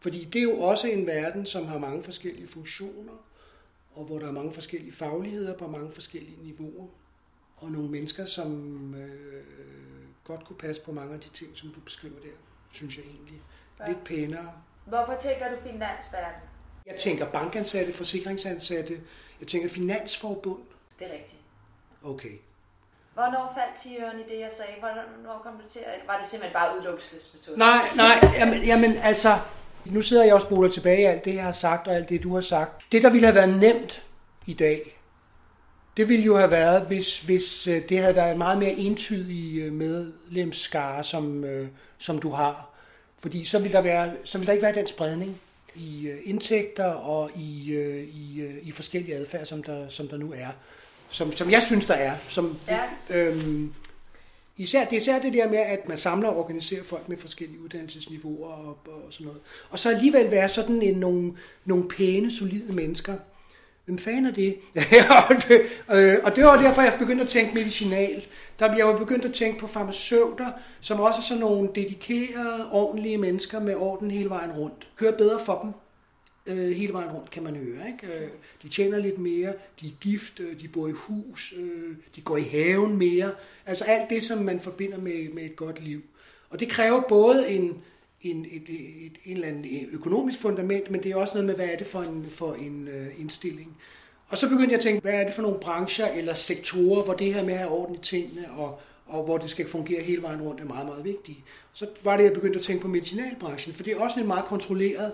Fordi 0.00 0.24
det 0.24 0.38
er 0.38 0.42
jo 0.42 0.60
også 0.60 0.88
en 0.88 1.06
verden, 1.06 1.46
som 1.46 1.66
har 1.66 1.78
mange 1.78 2.02
forskellige 2.02 2.48
funktioner, 2.48 3.12
og 3.94 4.04
hvor 4.04 4.18
der 4.18 4.28
er 4.28 4.32
mange 4.32 4.52
forskellige 4.52 4.92
fagligheder 4.92 5.58
på 5.58 5.66
mange 5.66 5.92
forskellige 5.92 6.36
niveauer. 6.42 6.86
Og 7.56 7.70
nogle 7.70 7.88
mennesker, 7.88 8.24
som 8.24 8.94
øh, 8.94 9.44
godt 10.24 10.44
kunne 10.44 10.56
passe 10.56 10.82
på 10.82 10.92
mange 10.92 11.14
af 11.14 11.20
de 11.20 11.28
ting, 11.28 11.50
som 11.54 11.68
du 11.68 11.80
beskriver 11.80 12.20
der, 12.20 12.36
synes 12.72 12.96
jeg 12.96 13.04
egentlig. 13.04 13.40
Ja. 13.80 13.88
Lidt 13.88 14.04
pænere. 14.04 14.52
hvorfor 14.86 15.16
tænker 15.20 15.50
du 15.50 15.56
finansverden? 15.62 16.40
Jeg 16.86 16.96
tænker 16.96 17.26
bankansatte, 17.26 17.92
forsikringsansatte, 17.92 19.00
jeg 19.40 19.48
tænker 19.48 19.68
finansforbund. 19.68 20.60
Det 20.98 21.06
er 21.06 21.12
rigtigt. 21.12 21.40
Okay. 22.04 22.38
Hvornår 23.14 23.52
faldt 23.58 23.76
tiøren 23.82 24.20
i 24.20 24.22
det, 24.22 24.40
jeg 24.40 24.52
sagde? 24.52 24.72
Hvornår 24.80 25.40
kom 25.42 25.52
du 25.52 25.68
til. 25.68 25.80
Var 26.06 26.18
det 26.18 26.28
simpelthen 26.28 26.52
bare 26.52 26.76
udelukkelsesmetode? 26.76 27.58
Nej, 27.58 27.80
nej, 27.96 28.30
jamen, 28.38 28.62
jamen 28.62 28.96
altså, 28.96 29.38
nu 29.84 30.02
sidder 30.02 30.24
jeg 30.24 30.34
og 30.34 30.42
spoler 30.42 30.70
tilbage 30.70 31.00
i 31.00 31.04
alt 31.04 31.24
det, 31.24 31.34
jeg 31.34 31.44
har 31.44 31.52
sagt, 31.52 31.88
og 31.88 31.94
alt 31.94 32.08
det, 32.08 32.22
du 32.22 32.34
har 32.34 32.40
sagt. 32.40 32.92
Det, 32.92 33.02
der 33.02 33.10
ville 33.10 33.26
have 33.26 33.34
været 33.34 33.58
nemt 33.58 34.02
i 34.46 34.54
dag, 34.54 35.00
det 35.96 36.08
ville 36.08 36.24
jo 36.24 36.36
have 36.36 36.50
været, 36.50 36.82
hvis, 36.82 37.20
hvis 37.20 37.66
øh, 37.66 37.88
det 37.88 37.98
havde 37.98 38.16
været 38.16 38.32
en 38.32 38.38
meget 38.38 38.58
mere 38.58 38.72
entydig 38.72 39.58
øh, 39.60 39.72
medlemsskare, 39.72 41.04
som, 41.04 41.44
øh, 41.44 41.68
som 41.98 42.18
du 42.18 42.30
har. 42.30 42.68
Fordi 43.20 43.44
så 43.44 43.58
ville, 43.58 43.72
der 43.72 43.80
være, 43.80 44.12
så 44.24 44.38
ville 44.38 44.46
der 44.46 44.52
ikke 44.52 44.66
være 44.66 44.74
den 44.74 44.86
spredning 44.86 45.40
i 45.76 46.08
øh, 46.08 46.18
indtægter 46.24 46.84
og 46.84 47.30
i, 47.36 47.72
øh, 47.72 48.08
i, 48.08 48.40
øh, 48.40 48.54
i 48.62 48.70
forskellige 48.72 49.16
adfærd, 49.16 49.46
som 49.46 49.62
der, 49.62 49.88
som 49.88 50.08
der 50.08 50.16
nu 50.16 50.32
er. 50.36 50.48
Som, 51.10 51.36
som 51.36 51.50
jeg 51.50 51.62
synes, 51.62 51.86
der 51.86 51.94
er. 51.94 52.16
Som, 52.28 52.58
Ja. 52.68 52.80
øhm, 53.10 53.72
Især, 54.56 54.84
det 54.84 54.92
er 54.92 54.96
især 55.00 55.18
det 55.18 55.32
der 55.32 55.48
med, 55.50 55.58
at 55.58 55.88
man 55.88 55.98
samler 55.98 56.28
og 56.28 56.38
organiserer 56.38 56.84
folk 56.84 57.08
med 57.08 57.16
forskellige 57.16 57.60
uddannelsesniveauer 57.60 58.48
og, 58.48 58.78
og 58.86 59.02
sådan 59.10 59.26
noget. 59.26 59.40
Og 59.70 59.78
så 59.78 59.90
alligevel 59.90 60.30
være 60.30 60.48
sådan 60.48 60.82
en, 60.82 60.94
nogle, 60.94 61.32
nogle 61.64 61.88
pæne, 61.88 62.30
solide 62.30 62.72
mennesker. 62.72 63.16
Hvem 63.84 63.98
fanden 63.98 64.26
er 64.26 64.30
det? 64.30 64.56
Øh, 65.92 66.18
og 66.22 66.36
det 66.36 66.44
var 66.44 66.62
derfor, 66.62 66.82
jeg 66.82 66.96
begyndte 66.98 67.22
at 67.22 67.28
tænke 67.28 67.54
medicinal. 67.54 68.24
Der 68.58 68.76
jeg 68.76 68.86
var 68.86 68.96
begyndt 68.96 69.24
at 69.24 69.32
tænke 69.32 69.58
på 69.58 69.66
farmaceuter, 69.66 70.52
som 70.80 71.00
også 71.00 71.18
er 71.18 71.22
sådan 71.22 71.40
nogle 71.40 71.68
dedikerede, 71.74 72.72
ordentlige 72.72 73.18
mennesker 73.18 73.60
med 73.60 73.74
orden 73.74 74.10
hele 74.10 74.30
vejen 74.30 74.52
rundt. 74.52 74.88
Hører 75.00 75.16
bedre 75.16 75.38
for 75.38 75.60
dem 75.62 75.72
øh, 76.56 76.70
hele 76.70 76.92
vejen 76.92 77.10
rundt, 77.10 77.30
kan 77.30 77.42
man 77.42 77.56
høre. 77.56 77.86
Ikke? 77.86 78.24
Øh, 78.24 78.28
de 78.62 78.68
tjener 78.68 78.98
lidt 78.98 79.18
mere, 79.18 79.52
de 79.80 79.86
er 79.86 79.92
gift, 80.00 80.40
øh, 80.40 80.60
de 80.60 80.68
bor 80.68 80.88
i 80.88 80.92
hus, 80.92 81.54
øh, 81.58 81.96
de 82.16 82.20
går 82.20 82.36
i 82.36 82.42
haven 82.42 82.96
mere. 82.96 83.30
Altså 83.66 83.84
alt 83.84 84.10
det, 84.10 84.24
som 84.24 84.38
man 84.38 84.60
forbinder 84.60 84.98
med, 84.98 85.32
med 85.32 85.42
et 85.42 85.56
godt 85.56 85.80
liv. 85.80 86.02
Og 86.50 86.60
det 86.60 86.68
kræver 86.68 87.00
både 87.08 87.48
en, 87.48 87.82
en, 88.24 88.46
et, 88.50 88.68
et, 88.68 89.06
et, 89.06 89.12
en 89.24 89.36
eller 89.36 89.48
anden 89.48 89.88
økonomisk 89.92 90.40
fundament, 90.40 90.90
men 90.90 91.02
det 91.02 91.10
er 91.10 91.16
også 91.16 91.34
noget 91.34 91.46
med, 91.46 91.54
hvad 91.54 91.68
er 91.68 91.76
det 91.76 91.86
for 91.86 92.00
en, 92.00 92.26
for 92.30 92.54
en 92.54 92.88
øh, 92.88 93.20
indstilling. 93.20 93.76
Og 94.28 94.38
så 94.38 94.48
begyndte 94.48 94.70
jeg 94.70 94.78
at 94.78 94.82
tænke, 94.82 95.00
hvad 95.00 95.12
er 95.14 95.24
det 95.24 95.34
for 95.34 95.42
nogle 95.42 95.58
brancher 95.58 96.08
eller 96.08 96.34
sektorer, 96.34 97.04
hvor 97.04 97.14
det 97.14 97.34
her 97.34 97.44
med 97.44 97.52
at 97.52 97.58
have 97.58 97.70
orden 97.70 97.94
i 97.94 97.98
tingene, 97.98 98.50
og, 98.56 98.80
og 99.06 99.24
hvor 99.24 99.38
det 99.38 99.50
skal 99.50 99.68
fungere 99.68 100.02
hele 100.02 100.22
vejen 100.22 100.42
rundt, 100.42 100.60
er 100.60 100.64
meget, 100.64 100.86
meget 100.86 101.04
vigtigt. 101.04 101.38
Så 101.72 101.86
var 102.04 102.16
det, 102.16 102.24
jeg 102.24 102.32
begyndte 102.32 102.58
at 102.58 102.64
tænke 102.64 102.82
på 102.82 102.88
medicinalbranchen, 102.88 103.74
for 103.74 103.82
det 103.82 103.92
er 103.92 104.00
også 104.00 104.20
en 104.20 104.26
meget 104.26 104.44
kontrolleret 104.44 105.12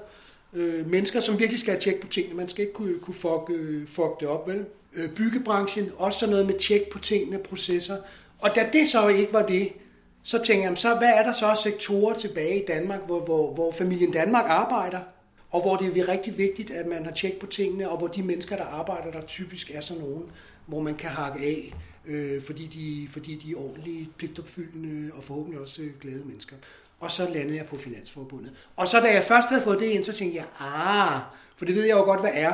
øh, 0.53 0.91
mennesker, 0.91 1.21
som 1.21 1.39
virkelig 1.39 1.61
skal 1.61 1.73
have 1.73 1.81
tjek 1.81 2.01
på 2.01 2.09
tingene. 2.09 2.37
Man 2.37 2.49
skal 2.49 2.63
ikke 2.63 2.75
kunne, 2.75 2.99
kunne 2.99 3.15
fuck, 3.15 3.51
øh, 3.51 3.87
fuck 3.87 4.21
det 4.21 4.29
op, 4.29 4.49
vel? 4.49 4.65
Øh, 4.95 5.11
byggebranchen, 5.11 5.91
også 5.97 6.19
sådan 6.19 6.31
noget 6.31 6.47
med 6.47 6.59
tjek 6.59 6.91
på 6.93 6.99
tingene, 6.99 7.39
processer. 7.39 7.97
Og 8.39 8.51
da 8.55 8.69
det 8.73 8.89
så 8.89 9.09
ikke 9.09 9.33
var 9.33 9.47
det, 9.47 9.73
så 10.23 10.43
tænker 10.45 10.69
jeg, 10.69 10.79
så 10.79 10.95
hvad 10.95 11.09
er 11.09 11.23
der 11.23 11.33
så 11.33 11.61
sektorer 11.63 12.15
tilbage 12.15 12.63
i 12.63 12.67
Danmark, 12.67 13.01
hvor, 13.07 13.21
hvor, 13.21 13.55
hvor 13.55 13.73
familien 13.73 14.11
Danmark 14.11 14.45
arbejder, 14.49 15.01
og 15.51 15.61
hvor 15.61 15.77
det 15.77 15.99
er 15.99 16.09
rigtig 16.09 16.39
vigtigt, 16.39 16.71
at 16.71 16.87
man 16.87 17.05
har 17.05 17.13
tjek 17.13 17.39
på 17.39 17.47
tingene, 17.47 17.91
og 17.91 17.99
hvor 17.99 18.07
de 18.07 18.23
mennesker, 18.23 18.57
der 18.57 18.65
arbejder 18.65 19.11
der, 19.11 19.21
typisk 19.21 19.71
er 19.75 19.81
sådan 19.81 20.03
nogen, 20.03 20.31
hvor 20.67 20.81
man 20.81 20.95
kan 20.95 21.11
hakke 21.11 21.47
af, 21.47 21.75
øh, 22.07 22.43
fordi, 22.43 22.67
de, 22.67 23.09
fordi 23.13 23.35
de 23.35 23.53
er 23.53 23.57
ordentlige, 23.57 24.09
pligtopfyldende 24.17 25.13
og 25.15 25.25
forhåbentlig 25.25 25.61
også 25.61 25.83
øh, 25.83 25.91
glade 26.01 26.23
mennesker. 26.25 26.57
Og 27.01 27.11
så 27.11 27.29
landede 27.29 27.57
jeg 27.57 27.67
på 27.67 27.77
Finansforbundet. 27.77 28.53
Og 28.77 28.89
så 28.89 29.01
da 29.01 29.13
jeg 29.13 29.25
først 29.25 29.49
havde 29.49 29.63
fået 29.63 29.81
det 29.81 29.87
ind, 29.87 30.05
så 30.05 30.13
tænkte 30.13 30.37
jeg, 30.37 30.47
ah, 30.61 31.21
for 31.57 31.65
det 31.65 31.75
ved 31.75 31.85
jeg 31.85 31.97
jo 31.97 32.03
godt, 32.03 32.21
hvad 32.21 32.31
er. 32.35 32.53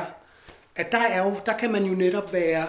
At 0.75 0.91
der, 0.91 1.01
er 1.01 1.23
jo, 1.23 1.35
der 1.45 1.57
kan 1.57 1.71
man 1.71 1.83
jo 1.83 1.95
netop 1.95 2.33
være 2.33 2.67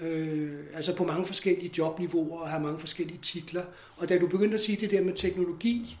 øh, 0.00 0.52
altså 0.74 0.96
på 0.96 1.04
mange 1.04 1.26
forskellige 1.26 1.72
jobniveauer 1.78 2.40
og 2.40 2.48
have 2.48 2.62
mange 2.62 2.78
forskellige 2.78 3.18
titler. 3.22 3.62
Og 3.96 4.08
da 4.08 4.18
du 4.18 4.26
begyndte 4.26 4.54
at 4.54 4.60
sige 4.60 4.80
det 4.80 4.90
der 4.90 5.02
med 5.02 5.12
teknologi, 5.12 5.98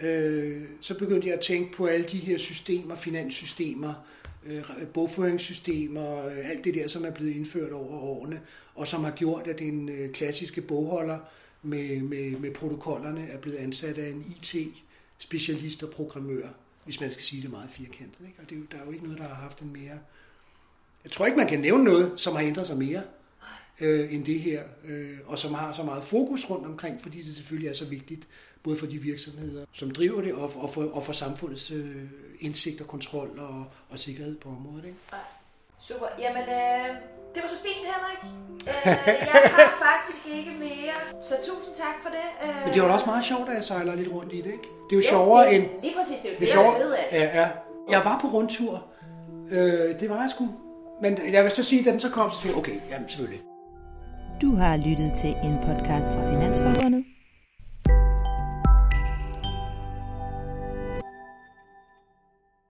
øh, 0.00 0.62
så 0.80 0.98
begyndte 0.98 1.28
jeg 1.28 1.34
at 1.34 1.40
tænke 1.40 1.72
på 1.72 1.86
alle 1.86 2.06
de 2.06 2.18
her 2.18 2.38
systemer, 2.38 2.94
finanssystemer, 2.94 3.94
øh, 4.46 4.64
bogføringssystemer, 4.94 6.26
øh, 6.26 6.50
alt 6.50 6.64
det 6.64 6.74
der, 6.74 6.88
som 6.88 7.04
er 7.04 7.10
blevet 7.10 7.34
indført 7.34 7.72
over 7.72 7.98
årene, 7.98 8.40
og 8.74 8.88
som 8.88 9.04
har 9.04 9.10
gjort, 9.10 9.46
at 9.46 9.58
den 9.58 9.88
øh, 9.88 10.12
klassiske 10.12 10.60
bogholder 10.60 11.18
med, 11.62 12.00
med, 12.00 12.30
med 12.30 12.54
protokollerne 12.54 13.28
er 13.28 13.38
blevet 13.38 13.56
ansat 13.56 13.98
af 13.98 14.08
en 14.08 14.24
IT-specialist 14.28 15.82
og 15.82 15.90
programmør, 15.90 16.48
hvis 16.84 17.00
man 17.00 17.10
skal 17.10 17.24
sige 17.24 17.42
det 17.42 17.50
meget 17.50 17.70
firkantet. 17.70 18.26
Ikke? 18.26 18.38
Og 18.42 18.50
det, 18.50 18.58
er 18.58 18.62
der 18.72 18.82
er 18.82 18.86
jo 18.86 18.92
ikke 18.92 19.04
noget, 19.04 19.18
der 19.18 19.28
har 19.28 19.34
haft 19.34 19.60
en 19.60 19.72
mere... 19.72 19.98
Jeg 21.04 21.12
tror 21.12 21.26
ikke, 21.26 21.38
man 21.38 21.48
kan 21.48 21.60
nævne 21.60 21.84
noget, 21.84 22.12
som 22.16 22.34
har 22.34 22.42
ændret 22.42 22.66
sig 22.66 22.78
mere 22.78 23.02
øh, 23.80 24.14
end 24.14 24.24
det 24.24 24.40
her, 24.40 24.62
øh, 24.84 25.18
og 25.26 25.38
som 25.38 25.54
har 25.54 25.72
så 25.72 25.82
meget 25.82 26.04
fokus 26.04 26.50
rundt 26.50 26.66
omkring, 26.66 27.00
fordi 27.02 27.22
det 27.22 27.36
selvfølgelig 27.36 27.68
er 27.68 27.74
så 27.74 27.84
vigtigt, 27.84 28.28
både 28.62 28.76
for 28.76 28.86
de 28.86 28.98
virksomheder, 28.98 29.64
som 29.72 29.90
driver 29.90 30.20
det, 30.20 30.32
og, 30.34 30.52
og, 30.56 30.70
for, 30.70 30.82
og 30.92 31.02
for 31.02 31.12
samfundets 31.12 31.70
øh, 31.70 31.96
indsigt 32.40 32.80
og 32.80 32.86
kontrol 32.86 33.38
og, 33.38 33.64
og 33.90 33.98
sikkerhed 33.98 34.36
på 34.36 34.48
området. 34.48 34.84
Ikke? 34.84 34.96
Super. 35.80 36.06
Jamen, 36.18 36.42
øh, 36.42 36.96
det 37.34 37.42
var 37.42 37.48
så 37.48 37.60
fint, 37.62 37.86
Henrik. 37.86 38.20
Øh, 38.68 38.74
jeg 38.84 39.42
har 39.44 39.84
faktisk 39.88 40.26
ikke 40.36 40.50
mere, 40.58 41.22
så 41.22 41.34
tusind 41.46 41.74
tak 41.74 41.94
for 42.02 42.08
det. 42.08 42.48
Øh, 42.48 42.64
Men 42.64 42.74
det 42.74 42.82
var 42.82 42.88
også 42.88 43.06
meget 43.06 43.24
sjovt, 43.24 43.48
at 43.48 43.54
jeg 43.54 43.64
sejler 43.64 43.94
lidt 43.94 44.12
rundt 44.12 44.32
i 44.32 44.36
det, 44.36 44.46
ikke? 44.46 44.68
Det 44.90 44.92
er 44.92 44.96
jo, 44.96 44.96
jo 44.96 45.02
sjovere 45.08 45.46
det, 45.46 45.54
end... 45.54 45.64
Lige 45.82 45.94
præcis, 45.98 46.16
det 46.22 46.28
er 46.28 46.32
jo 46.32 46.34
det, 46.34 46.40
det 46.40 46.40
det 46.40 46.48
sjovere, 46.48 46.72
jeg 46.72 46.84
ved 46.84 46.92
af. 46.92 47.08
Ja, 47.12 47.40
ja. 47.40 47.48
Jeg 47.90 48.04
var 48.04 48.18
på 48.20 48.26
rundtur. 48.26 48.86
Øh, 49.50 50.00
det 50.00 50.10
var 50.10 50.20
jeg 50.20 50.30
sgu. 50.30 50.48
Men 51.02 51.32
jeg 51.32 51.44
vil 51.44 51.52
så 51.52 51.62
sige, 51.62 51.78
at 51.78 51.84
da 51.84 51.90
den 51.90 52.00
så 52.00 52.10
kom, 52.10 52.30
så 52.30 52.42
tænkte 52.42 52.48
jeg, 52.48 52.58
okay, 52.58 52.90
jamen 52.90 53.08
selvfølgelig. 53.08 53.40
Du 54.42 54.56
har 54.56 54.76
lyttet 54.76 55.12
til 55.14 55.30
en 55.44 55.56
podcast 55.66 56.12
fra 56.12 56.30
Finansforbundet. 56.30 57.04